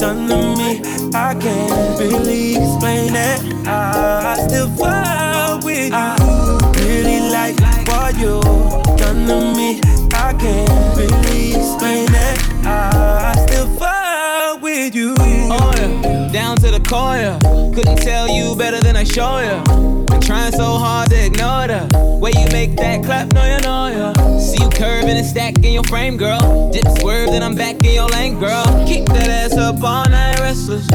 [0.00, 0.82] done to me.
[1.14, 3.68] I can't really explain it.
[3.68, 6.84] I still fall with you.
[6.84, 8.83] Really like what you
[9.26, 9.80] to me.
[10.12, 12.66] I can't really explain it.
[12.66, 15.14] I still fall with you.
[15.18, 17.16] Oh yeah, down to the core.
[17.16, 17.38] yeah.
[17.74, 20.04] Couldn't tell you better than I show you.
[20.06, 23.32] Been trying so hard to ignore the way you make that clap.
[23.32, 24.38] No, you know ya.
[24.38, 26.70] See you curving and stacking your frame, girl.
[26.72, 28.64] Dip swerve, then I'm back in your lane, girl.
[28.86, 30.86] Keep that ass up all night, restless.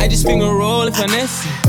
[0.00, 1.63] I just finger roll and finesse.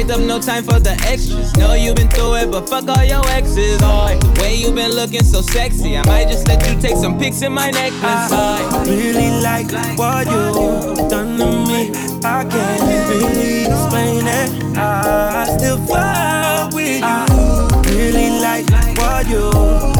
[0.00, 1.54] Straight up, no time for the extras.
[1.56, 3.78] Know you been through it, but fuck all your exes.
[3.82, 7.18] Oh, the way you been looking so sexy, I might just let you take some
[7.18, 8.32] pics in my necklace.
[8.32, 11.90] I really like what you done to me.
[12.24, 14.78] I can't really explain it.
[14.78, 17.92] I still fall with you.
[17.92, 18.64] Really like
[18.96, 19.50] what you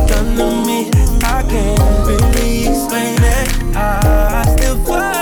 [0.09, 0.89] done to me.
[1.23, 3.77] I can't really explain it.
[3.77, 5.20] I still fall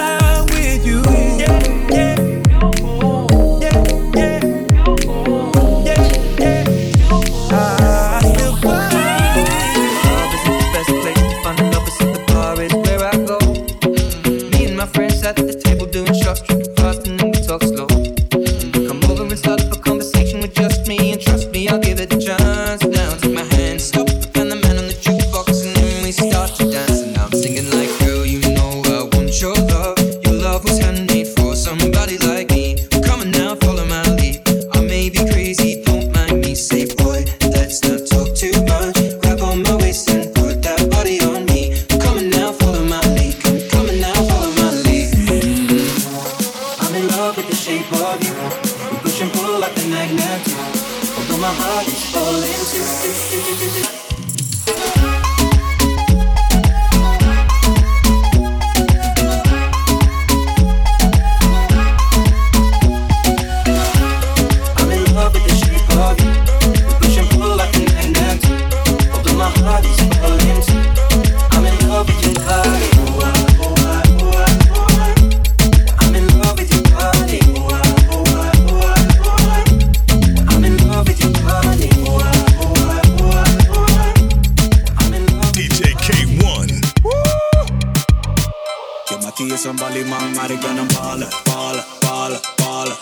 [89.65, 92.99] Een ballyman, maar ik ben een baller, baller, baller, baller,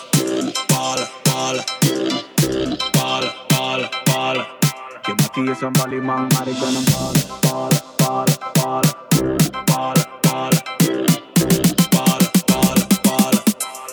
[0.67, 1.63] baller, baller,
[2.91, 4.47] baller, baller, baller.
[5.01, 8.95] Je Mattie is een ballyman, maar ik ben een baller, baller, baller, baller,
[9.65, 10.63] baller, baller,
[11.89, 13.43] baller, baller, baller.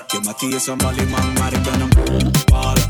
[0.06, 1.90] Je Mattie is een ballyman, maar ik ben een
[2.44, 2.83] baller,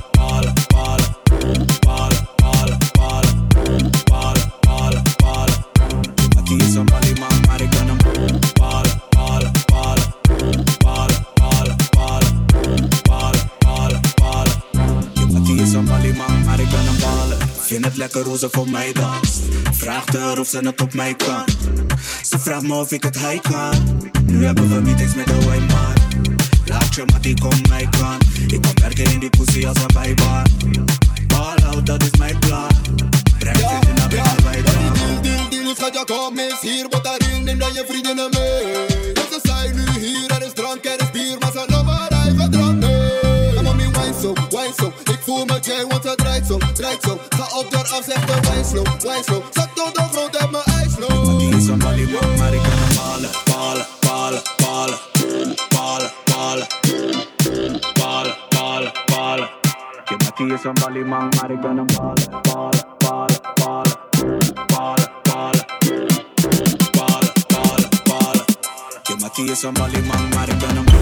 [17.84, 19.40] Vind het lekker hoe ze voor mij danst.
[19.72, 21.44] Vraagt haar of ze het op mij kan.
[22.22, 24.10] Ze vraagt me of ik het hij kan.
[24.26, 25.34] Nu hebben we meetings met de
[25.68, 25.92] man.
[26.64, 28.18] Laat je mattie kom mij kan.
[28.46, 30.44] Ik kom werken in die pussy als een bijbaan.
[31.26, 32.68] Ball out, dat is mijn plan.
[33.38, 37.44] Breng ze naar binnen bij Deal, deal, deal, schat, ja kom eens hier, wat daarin,
[37.44, 39.14] neem dan je vriendinnen mee.
[39.14, 42.10] Want ze zijn nu hier, er is drank, er is bier, maar ze lopen haar
[42.10, 43.56] eigen drank mee.
[43.56, 47.04] En mami, wine zo, wine zo, ik voel me Jay, want het lijkt zo, lijkt
[47.04, 47.18] zo.
[47.28, 49.42] Ga op dat af, zegt de wijnslo, wijnslo.
[49.50, 51.06] Zak tot de grond uit mijn ijslo.
[51.24, 53.30] Want die is aan Bali, maar ik kan hem halen.
[53.44, 54.98] Palen, palen, palen.
[55.68, 56.66] Palen, palen.
[57.92, 59.50] Palen, palen, palen.
[60.04, 62.40] Je mattie is aan Bali, maar ik kan hem halen.
[62.42, 63.92] Palen, palen, palen.
[64.66, 65.64] Palen, palen.
[66.90, 68.44] Palen, palen, palen.
[69.02, 70.93] Je mattie is aan Bali, maar ik kan hem halen.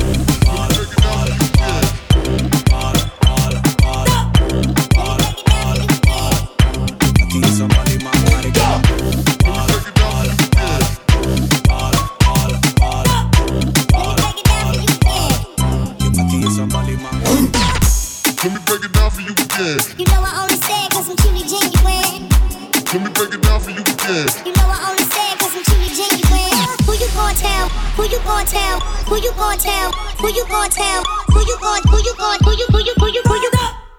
[28.21, 28.81] Gonna tell?
[29.09, 29.93] Who you gonna tell?
[30.21, 31.05] Who you gonna tell?
[31.33, 31.89] Who you gonna?
[31.89, 32.39] Who you gonna?
[32.45, 32.67] Who you?
[32.71, 32.95] Who you?
[32.99, 33.23] Who you?
[33.25, 33.51] Who you?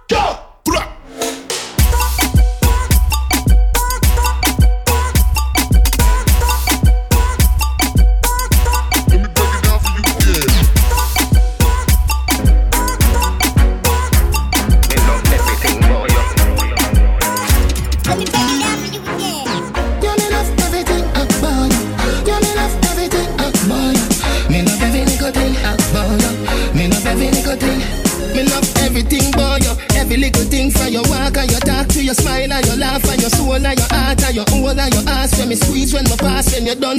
[0.09, 0.39] Go!
[0.68, 1.03] you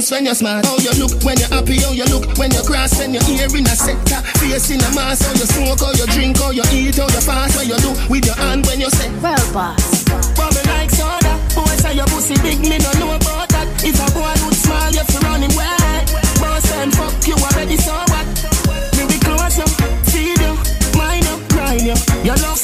[0.05, 0.65] dance when you're smart.
[0.65, 3.49] How you look when you're happy, how you look when you're cross, when you're here
[3.49, 4.21] in a sector.
[4.39, 7.21] Face in a mask, how you smoke, how you drink, how you eat, how you
[7.21, 10.03] fast, what you do with your hand when you say, Well, boss.
[10.35, 11.33] Bubble like soda.
[11.55, 13.67] Boy, say your pussy big, me no know about that.
[13.83, 16.05] If a boy would smile, you fi run him wet.
[16.39, 18.25] Boss and fuck you already, so what?
[18.97, 19.67] Me be close you,
[20.11, 20.53] feed you,
[20.97, 21.97] mind you, grind you.
[22.23, 22.57] Your love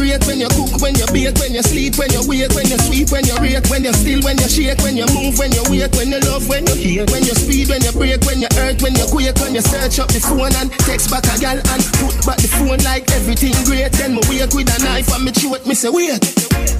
[0.00, 2.80] great when you cook, when you bake, when you sleep, when you wake, when you
[2.88, 5.60] sweep, when you rate, when you still, when you shake, when you move, when you
[5.68, 8.48] wait, when you love, when you hate, when you speed, when you break, when you
[8.56, 11.60] hurt, when you quake, when you search up the phone and text back a gal
[11.60, 13.92] and put back the phone like everything great.
[13.92, 16.16] Then me wake with a knife and me throat, me say wait.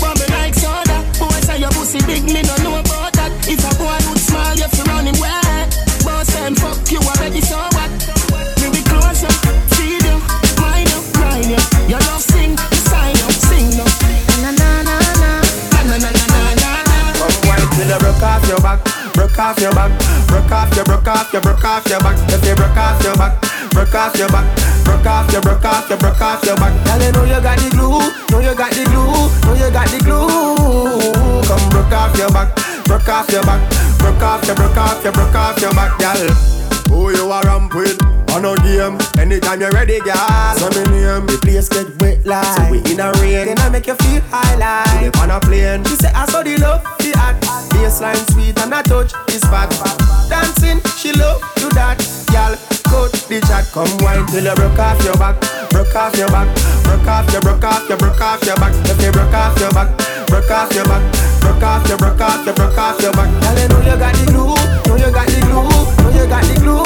[0.01, 3.37] But me like soda, boy say your pussy big, me no know about that.
[3.45, 5.69] If a boy would smile, you fi run him wet.
[6.09, 7.61] Boss and fuck you already, so
[18.61, 19.91] your back, broke off your back,
[20.29, 22.17] broke off your, broke off your, broke off your back.
[22.29, 23.41] If you broke off your back,
[23.71, 24.47] broke off your back,
[24.85, 26.73] broke off your, broke off your, broke off your back.
[26.85, 28.01] Girl, you know you got the glue,
[28.31, 31.43] know you got the glue, know you got the glue.
[31.49, 32.55] Come broke off your back,
[32.85, 33.61] broke off your back,
[33.99, 36.29] broke off your, broke off your, broke off your back, girl.
[36.91, 37.99] Who you are ramp with?
[38.31, 40.15] On a game, anytime you're ready, girl.
[40.55, 42.45] So me name, the place get wet like.
[42.45, 45.17] So we in a rain, then I make you feel high like.
[45.19, 47.00] on a plane, she say I saw the love.
[47.71, 49.71] Baseline sweet and a touch is fat.
[50.29, 51.99] Dancing, she love do that,
[52.31, 52.55] girl.
[52.91, 55.39] Cut the chat, come wine till you broke off your back,
[55.71, 56.49] broke off your back,
[56.83, 58.75] broke off your, broke off your, broke off your back.
[58.91, 59.91] If you broke off your back,
[60.27, 61.03] broke off your back,
[61.41, 63.31] broke off your, broke off your, broke off your back.
[63.31, 64.59] Girl, you know you got the glue,
[64.91, 65.71] know you got the glue,
[66.03, 66.83] know you got the glue.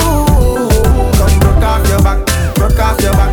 [1.16, 2.20] Come broke off your back,
[2.56, 3.32] broke off your back,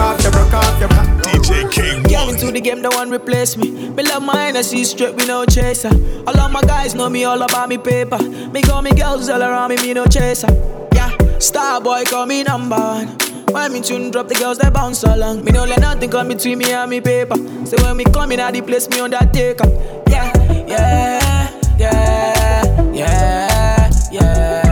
[0.00, 1.22] broke off your, broke off your back.
[1.22, 2.02] DJ K.
[2.08, 3.90] Get into the game, no one replace me.
[3.90, 5.90] Me love mine, I see straight, we no chaser.
[6.26, 8.18] All of my guys know me all about me paper.
[8.18, 10.48] Me call me girls all around me, me no chaser.
[10.94, 13.08] Yeah, star boy call me number one.
[13.52, 15.44] When me tune drop, the girls they bounce along.
[15.44, 17.36] Me no let nothing come between me and me paper.
[17.66, 19.58] So when me come in at the place, me on that take.
[20.08, 20.32] Yeah,
[20.66, 24.69] yeah, yeah, yeah, yeah, yeah,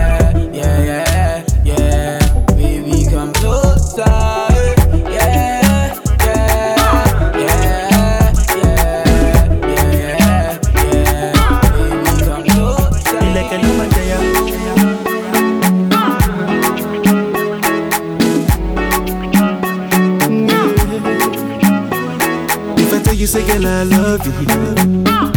[23.19, 25.03] you, say, girl, I love you.
[25.07, 25.33] Ah.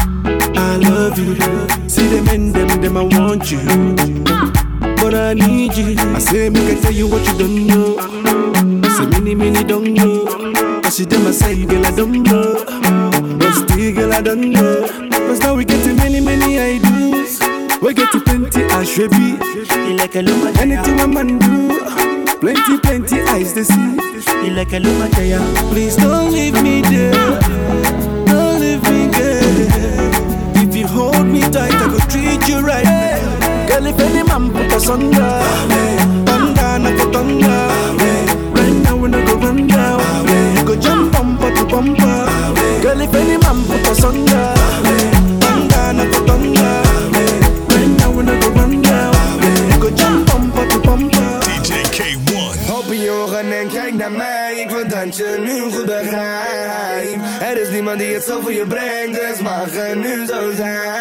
[0.56, 1.36] I love you.
[1.90, 3.60] See them and them, them, I want you.
[4.28, 4.52] Ah.
[5.02, 5.96] But I need you.
[5.98, 7.98] I say, make I tell you what you don't know.
[8.90, 10.82] Say, many, many don't know.
[10.82, 12.64] Cause you them, I say, girl, I don't know.
[13.40, 14.88] But still, girl, I don't know.
[15.10, 17.40] Cause now we get to many, many ideas.
[17.82, 19.38] We get to plenty, I should be.
[19.98, 20.20] Like a
[20.60, 22.21] anything a man do.
[22.42, 23.92] Plenty, plenty eyes to see.
[24.44, 25.12] You like a woman,
[25.70, 27.40] Please don't leave me there.
[28.26, 29.44] Don't leave me there.
[30.56, 32.84] If you hold me tight, I go treat you right.
[33.70, 35.14] Girl, if any man put us under,
[36.26, 37.68] thunder, I go thunder.
[38.56, 40.01] Right now, when I go run down,
[58.24, 61.01] zoveel je brengt, dus mag het nu zo zijn.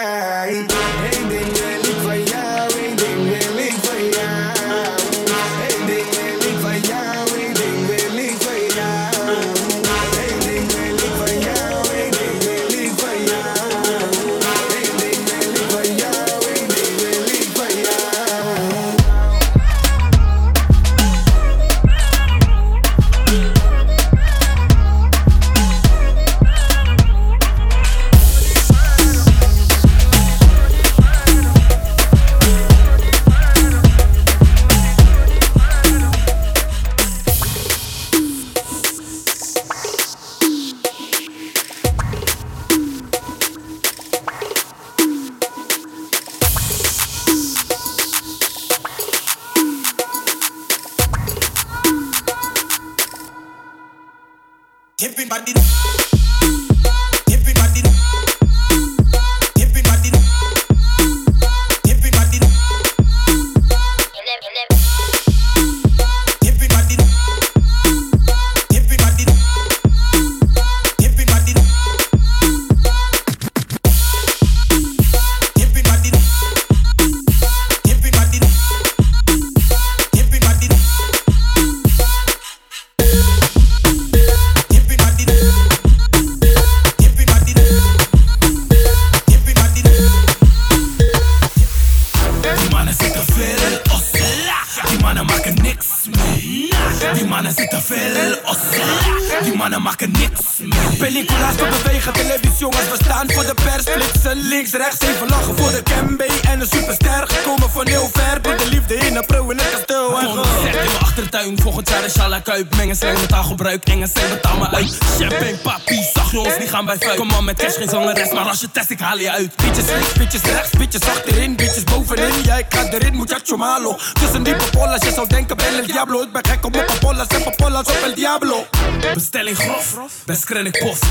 [104.72, 107.28] Links, rechts, even lachen voor de Kembe en een superster.
[107.28, 110.20] Gekomen van heel ver, door de liefde in de pro in het kasteel.
[110.20, 110.99] En
[111.44, 112.76] in mijn achtertuin, volgend jaar is Shala Kuip.
[112.76, 114.98] Mengen slang met gebruik, engen zijn betaal me uit.
[115.18, 117.16] Champagne, papi, zag jongens, die gaan bij vuil.
[117.16, 119.56] Kom aan met cash, geen zangeres, maar als je test, ik haal je uit.
[119.56, 122.42] Bitches links, bitches rechts, bitches achterin, bitches bovenin.
[122.42, 123.98] Jij gaat erin, muchacho malo.
[124.12, 126.22] Tussen die popolas, je zou denken, ben el diablo.
[126.22, 127.60] Ik ben gek op popolas en op
[128.02, 128.66] el diablo.
[129.14, 131.04] Bestelling grof, best krennik post.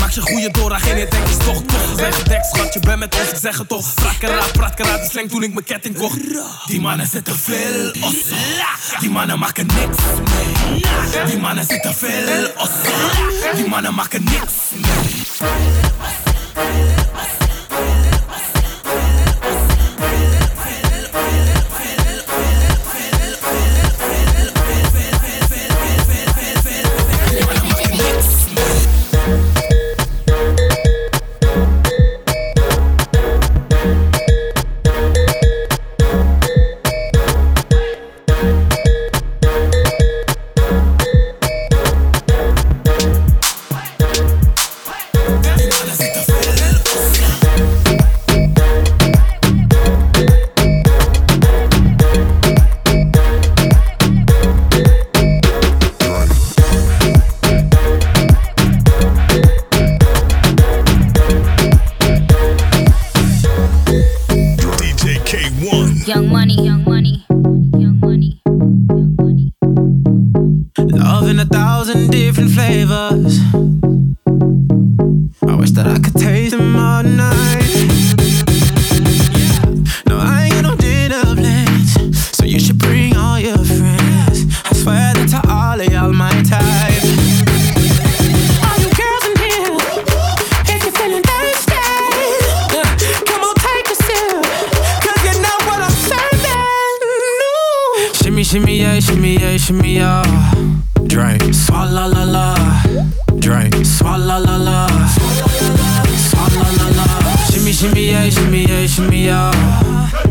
[0.00, 1.96] Maak je goede dora, geen denk is toch toch.
[1.96, 3.94] Zijn gedekt, schat, je bent met ons, ik zeg het toch.
[3.94, 6.18] Pratkara, pratkara, de slang toen ik mijn ketting kocht.
[6.66, 8.16] Die mannen zitten veel os.
[9.00, 11.26] Die mannen maken niks mee.
[11.26, 12.70] Die mannen zitten veel os.
[13.54, 15.26] Die mannen maken niks mee.
[72.68, 73.40] Flavors.
[75.50, 77.64] I wish that I could taste them all night.
[80.06, 81.96] No, I ain't got no dinner plans,
[82.36, 84.44] so you should bring all your friends.
[84.68, 87.04] I swear that to all of y'all my type.
[88.66, 89.76] All you girls in here,
[90.72, 91.88] if you're feeling thirsty,
[93.28, 94.44] come on, take a sip,
[95.00, 97.00] 'cause you know what I'm serving.
[97.08, 98.14] Ooh.
[98.20, 100.22] Shimmy, shimmy, yeah, shimmy, yeah, shimmy, yeah.
[101.06, 102.57] Drink, swalla la la.
[103.58, 104.86] Drink, swalla la la.
[106.16, 107.06] Swalla la la.
[107.50, 109.50] Shimmy, shimmy, yeah, shimmy, yeah, shimmy, yeah.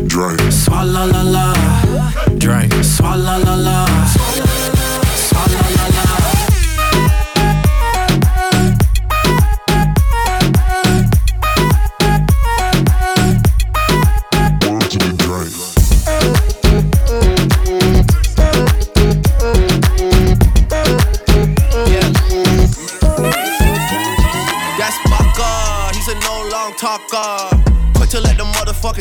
[0.06, 1.57] Drink, swalla la la.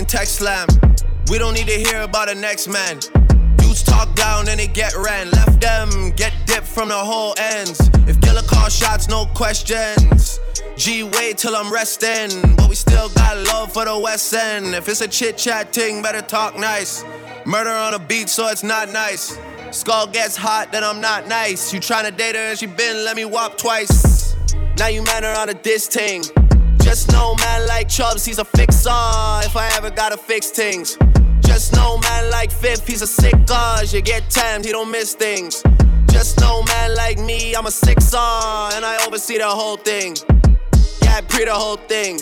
[0.07, 0.67] Text slam.
[1.29, 2.99] We don't need to hear about the next man.
[3.57, 5.29] Dudes talk down and they get ran.
[5.31, 7.79] Left them, get dipped from the whole ends.
[8.07, 10.39] If killer call shots, no questions.
[10.77, 12.55] G, wait till I'm resting.
[12.55, 14.67] But we still got love for the West End.
[14.67, 17.03] If it's a chit chat thing, better talk nice.
[17.45, 19.37] Murder on a beat, so it's not nice.
[19.71, 21.73] Skull gets hot, then I'm not nice.
[21.73, 24.35] You tryna date her and she been let me whop twice.
[24.77, 26.23] Now you man her on a diss ting.
[26.87, 28.87] Just know man like Chubbs, he's a fixer.
[29.43, 30.97] If I ever gotta fix things.
[31.41, 35.13] Just know man like Fifth, he's a sick cause you get timed, he don't miss
[35.13, 35.61] things.
[36.09, 40.15] Just know man like me, I'm a sixer, and I oversee the whole thing.
[41.01, 42.21] Yeah, I pre the whole thing.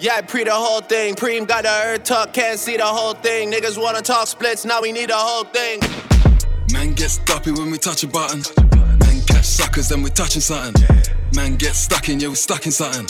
[0.00, 1.14] Yeah, I pre the whole thing.
[1.14, 3.52] Preem got the earth tuck, can't see the whole thing.
[3.52, 5.78] Niggas wanna talk splits, now we need the whole thing.
[6.72, 8.71] Man gets duppy when we touch a button.
[9.42, 10.86] Suckers, then we're touching something.
[11.34, 13.06] Man gets stuck in, yeah, we're stuck in something.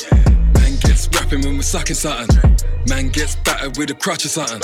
[0.54, 2.56] Man gets rapping when we're sucking something.
[2.88, 4.60] Man gets battered with a crutch or something.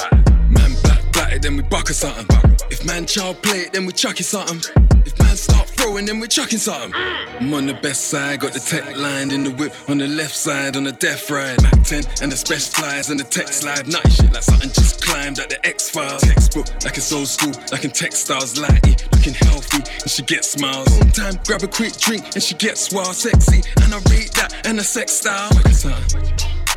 [0.49, 2.27] Man back batted, then we buck or something.
[2.71, 4.61] If man child play it, then we chuck it something.
[5.05, 6.93] If man start throwing, then we're chucking something.
[7.41, 9.73] I'm on the best side, got the tech lined in the whip.
[9.89, 11.63] On the left side, on the death ride.
[11.63, 13.87] Mac 10 and the special flies and the tech slide.
[13.87, 16.23] Nice shit like something just climbed at the X Files.
[16.23, 18.55] Textbook, like it's old school, like in textiles.
[18.55, 20.89] Lighty, looking healthy, and she gets smiles.
[20.99, 23.63] One time, grab a quick drink, and she gets wild, sexy.
[23.83, 25.51] And I read that, and the sex style.
[25.51, 26.23] Fucking something.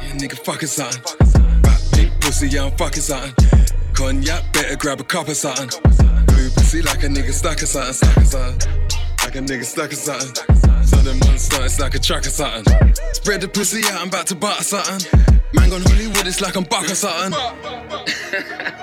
[0.04, 1.02] Yeah, nigga, fucking something.
[1.94, 3.34] Pink pussy, yeah, I'm fucking something.
[3.94, 5.70] Cognac, better grab a cup of something.
[6.28, 8.81] Blue pussy like a nigga stuck or something, stuck something.
[9.24, 10.56] Like a nigga stuck or something.
[10.86, 12.94] So the monster, it's like a truck or something.
[13.14, 15.22] Spread the pussy out, I'm about to butter something.
[15.54, 17.34] Man gone Hollywood, it's like I'm buck or something.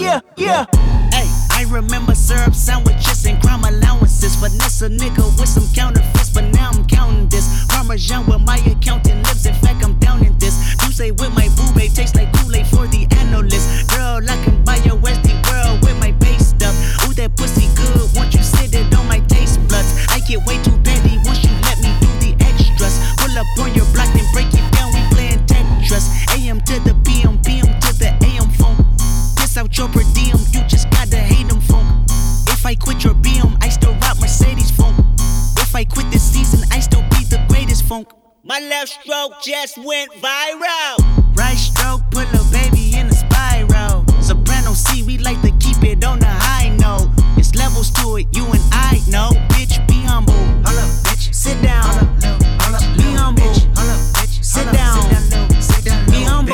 [0.00, 0.64] Yeah, yeah.
[1.12, 4.34] Hey, I remember syrup sandwiches and crime allowances.
[4.34, 7.66] Finesse a nigga with some counterfeits, but now I'm counting this.
[7.68, 9.44] Parmesan with my accountant lips.
[9.44, 10.56] In fact, I'm down in this.
[10.86, 13.90] You say with my boo babe tastes like Kool-Aid for the analyst.
[13.90, 16.72] Girl, I can buy your Westie world with my base stuff.
[17.04, 18.08] Ooh, that pussy good.
[18.16, 21.52] Once you sit it on my taste buds, I get way too petty once you
[21.68, 22.96] let me do the extras.
[23.20, 24.96] Pull up on your block, then break it down.
[24.96, 26.08] We playing Tetris.
[26.32, 27.69] AM to the PM, PM
[29.60, 32.04] out your per diem, you just gotta hate them phone.
[32.48, 34.94] If I quit your BM, I still rock Mercedes phone.
[35.58, 38.08] If I quit this season, I still be the greatest funk.
[38.42, 40.96] My left stroke just went viral.
[41.36, 42.79] Right stroke, put a baby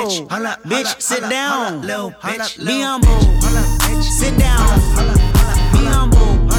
[0.07, 0.71] Be humble.
[0.71, 1.81] Bitch, sit down.
[1.81, 1.89] Be
[2.81, 3.21] humble.
[4.03, 4.79] Sit down.
[5.73, 6.51] Be humble.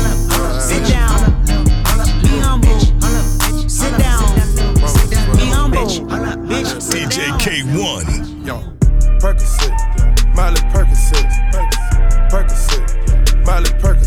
[0.60, 1.16] Sit down.
[2.24, 2.80] Be humble.
[3.70, 4.36] Sit down.
[5.38, 5.88] Be humble.
[6.50, 7.40] Bitch, sit DJ down.
[7.40, 8.46] K1.
[8.46, 8.56] Yo,
[9.20, 9.74] Percocet,
[10.36, 11.30] Miley Percocet,
[12.30, 12.86] Percocet,
[13.46, 14.07] Miley Percocet,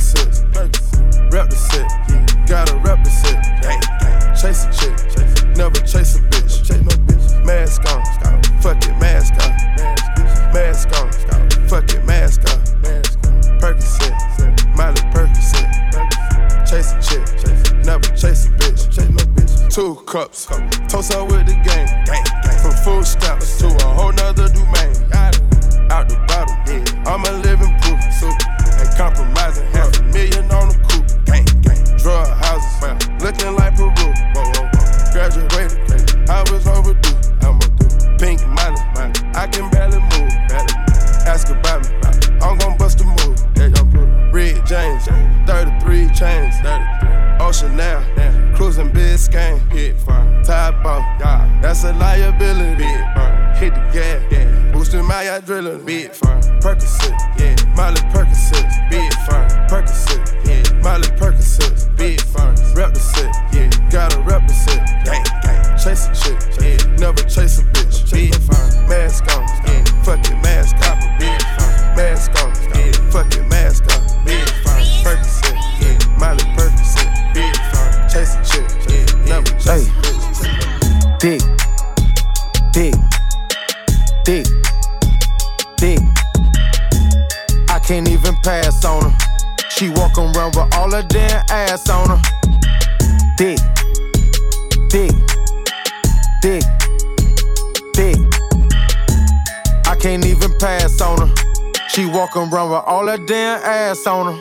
[102.71, 104.41] with all her damn ass on her.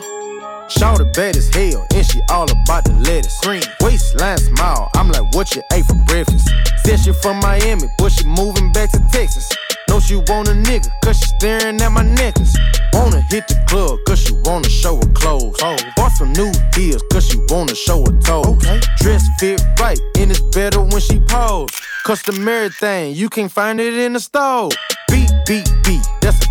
[0.70, 3.36] Shawty bad as hell, and she all about the lettuce.
[3.40, 6.48] Green waistline smile, I'm like, what you ate for breakfast?
[6.84, 9.50] Said she from Miami, but she moving back to Texas.
[9.88, 12.56] Know she want a nigga, cause she staring at my necklace.
[12.92, 15.56] Wanna hit the club, cause she wanna show her clothes.
[15.60, 15.76] Oh.
[15.96, 18.46] Bought some new heels, cause she wanna show her toes.
[18.46, 18.80] Okay.
[18.98, 21.70] Dress fit right, and it's better when she pose.
[22.04, 24.70] Customary thing, you can't find it in the store.
[25.10, 26.06] Beat, beat, beat,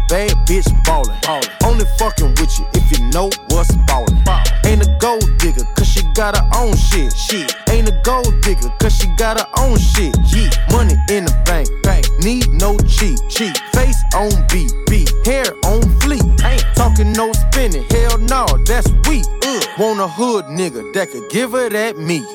[0.10, 1.16] bad bitch ballin'.
[1.22, 1.50] ballin'.
[1.64, 4.18] Only fucking with you if you know what's ballin'.
[4.66, 7.14] Ain't a gold digger, cause she got her own shit.
[7.16, 7.56] Shit.
[7.70, 10.16] Ain't a gold digger, cause she got her own shit.
[10.34, 10.50] Yeah.
[10.72, 12.06] Money in the bank, bank.
[12.20, 13.58] Need no cheat, cheat.
[13.74, 15.12] Face on beat, beat.
[15.26, 16.26] Hair on fleek.
[16.44, 19.26] Ain't talking no spinning, hell no, that's weak.
[19.44, 19.64] Ugh.
[19.78, 22.26] Want a hood nigga that could give her that meat.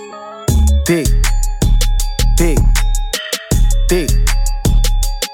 [0.86, 1.08] Dick,
[2.36, 2.58] dick,
[3.88, 4.10] dick,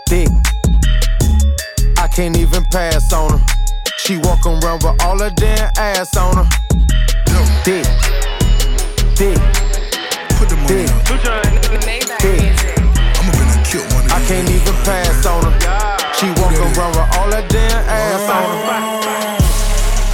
[0.07, 0.50] dick.
[2.21, 3.47] Can't even pass on her.
[3.97, 6.45] She walk around with all her damn ass on her.
[7.65, 7.89] Dick,
[9.17, 9.41] dick,
[10.37, 10.93] Put the money dick,
[12.21, 12.45] dick.
[13.17, 15.57] I'ma finna kill one of I can't even pass on her.
[16.13, 19.41] She walk around with all her damn ass on her.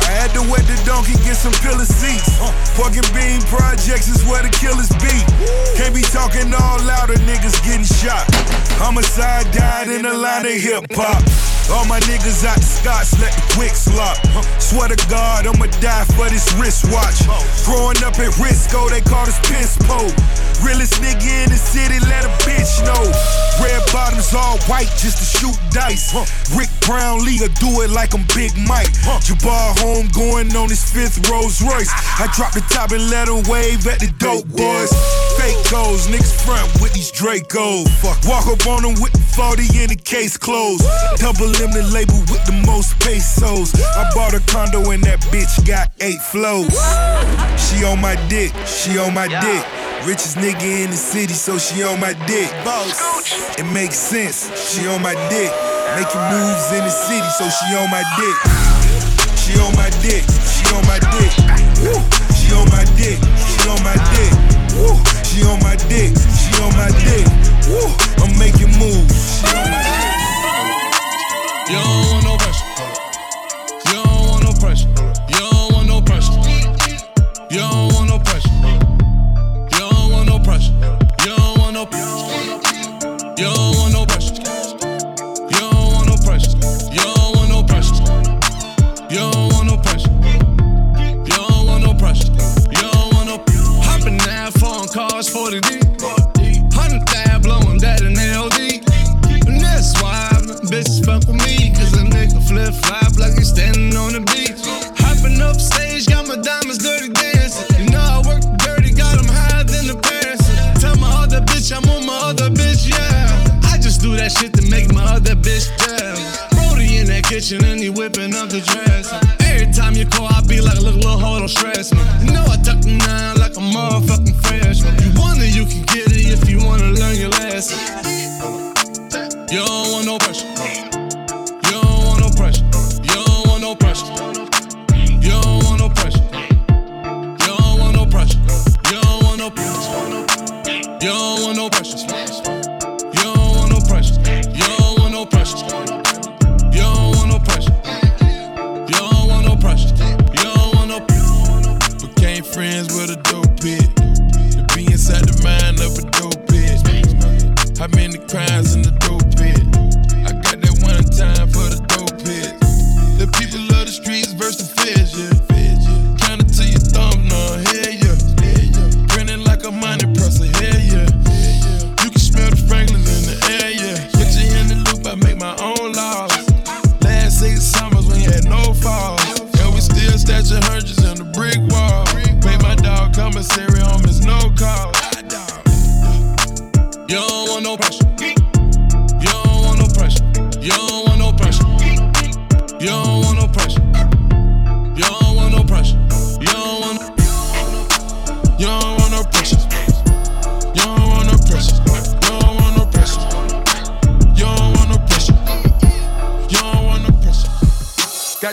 [0.07, 2.39] I had to wet the donkey, get some pillar seats.
[2.39, 5.11] And bean projects is where the killers be.
[5.75, 8.31] Can't be talking all louder, niggas getting shot.
[8.79, 11.56] Homicide died in the line of hip hop.
[11.73, 14.17] All my niggas out the Scots, let the quick slop.
[14.61, 17.27] Swear to God, I'ma die for this wristwatch.
[17.65, 20.13] Growing up at Risco, they called us piss pole.
[20.65, 23.03] Realest nigga in the city, let a bitch know.
[23.63, 26.13] Red bottoms all white just to shoot dice.
[26.13, 26.25] Huh.
[26.57, 28.93] Rick Brown Brownlee, do it like I'm Big Mike.
[29.25, 31.91] Jabbar home going on his fifth Rolls Royce.
[32.21, 34.93] I drop the top and let him wave at the dope boys.
[35.39, 37.89] Fake goals, niggas front with these Dracos.
[38.27, 40.85] Walk up on them with the 40 in the case closed.
[41.17, 43.73] Double them the label with the most pesos.
[43.97, 46.69] I bought a condo and that bitch got eight flows.
[47.57, 49.65] She on my dick, she on my dick.
[50.05, 52.51] Richest nigga in the city, so she on my dick.
[52.65, 54.53] Boss, it makes sense.
[54.55, 55.51] She on my dick.
[55.97, 58.37] Making moves in the city, so she on my dick.
[59.41, 60.23] She on my dick.
[60.45, 61.33] She on my dick.
[61.81, 61.97] Woo.
[62.37, 63.19] She on my dick.
[63.41, 64.33] She on my dick.
[64.77, 64.95] Woo.
[65.25, 66.13] She on my dick.
[66.37, 67.27] She on my dick.
[67.71, 67.89] Woo.
[68.23, 69.41] I'm making moves.
[69.41, 70.06] She on my dick.
[71.69, 72.66] You don't want no pressure.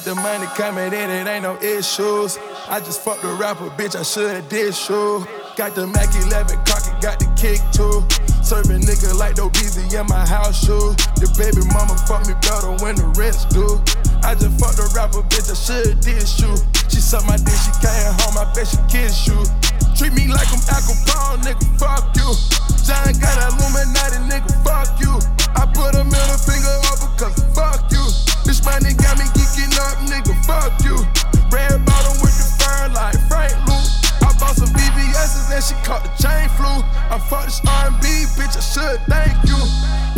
[0.04, 2.36] The money coming in, it ain't no issues.
[2.68, 5.24] I just fucked a rapper, bitch, I should've did shoe.
[5.56, 8.04] Got the Mac 11 cocky, got the kick too.
[8.44, 10.92] Serving nigga like no busy in my house shoe.
[11.24, 13.80] The baby mama fuck me better when the rest do.
[14.28, 16.52] I just fucked a rapper, bitch, I should've did shoe.
[16.92, 19.40] She sucked my dick, she came home, I bet she kiss you.
[19.96, 22.28] Treat me like I'm Al Capone, nigga, fuck you.
[22.84, 25.16] John got Illuminati, nigga, fuck you.
[25.56, 28.33] I put a middle finger up because fuck you.
[28.46, 30.98] This money got me geeking up, nigga, fuck you.
[31.50, 32.23] Red bottom
[35.24, 36.68] BBS's and she caught the chain flu.
[37.10, 39.58] I fucked this R&B, bitch, I should thank you.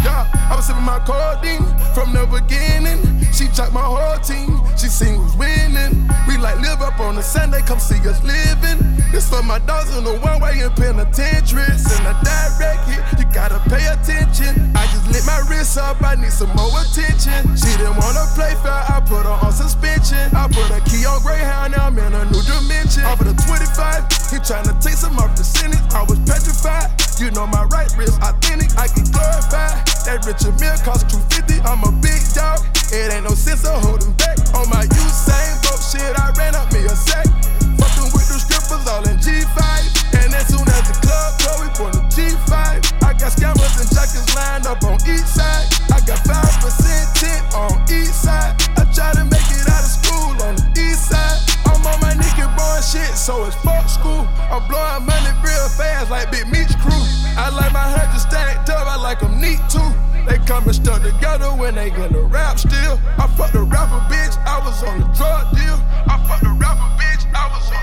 [0.03, 3.01] Yeah, I was sipping my codeine from the beginning.
[3.34, 6.08] She dropped my whole team, she seen who's winning.
[6.28, 8.82] We like live up on a Sunday, come see us living.
[9.12, 11.66] This for my dogs in the one way in penitentiary.
[11.78, 14.74] Send a direct hit, you gotta pay attention.
[14.76, 17.56] I just lit my wrist up, I need some more attention.
[17.58, 20.22] She didn't wanna play fair, I put her on suspension.
[20.34, 23.03] I put a key on Greyhound, now I'm in a new dimension.
[23.06, 25.83] Off of the 25, he tryna take some off the sentence.
[25.93, 26.87] I was petrified,
[27.19, 29.83] you know my right wrist authentic, I get glorified.
[30.07, 32.63] That Richard Mille cost 250, I'm a big dog.
[32.95, 34.39] It ain't no sense of holding back.
[34.55, 37.27] On my Usain Bolt shit, I ran up me a sack.
[37.75, 39.59] Fucking with the strippers all in G5.
[40.15, 42.55] And as soon as the club go, we put a G5.
[43.03, 45.65] I got scammers and jackets lined up on each side.
[45.91, 48.55] I got 5% tint on each side.
[48.79, 50.05] I try to make it out of school
[52.86, 54.29] shit, so it's fuck school.
[54.53, 57.01] I'm blowing money real fast like Big Meech crew.
[57.33, 59.89] I like my hundred stacked up, I like them neat too.
[60.29, 62.99] They come and stuck together when they gonna rap still.
[63.17, 65.77] I fucked a rapper bitch, I was on a drug deal.
[66.05, 67.74] I fucked a rapper bitch, I was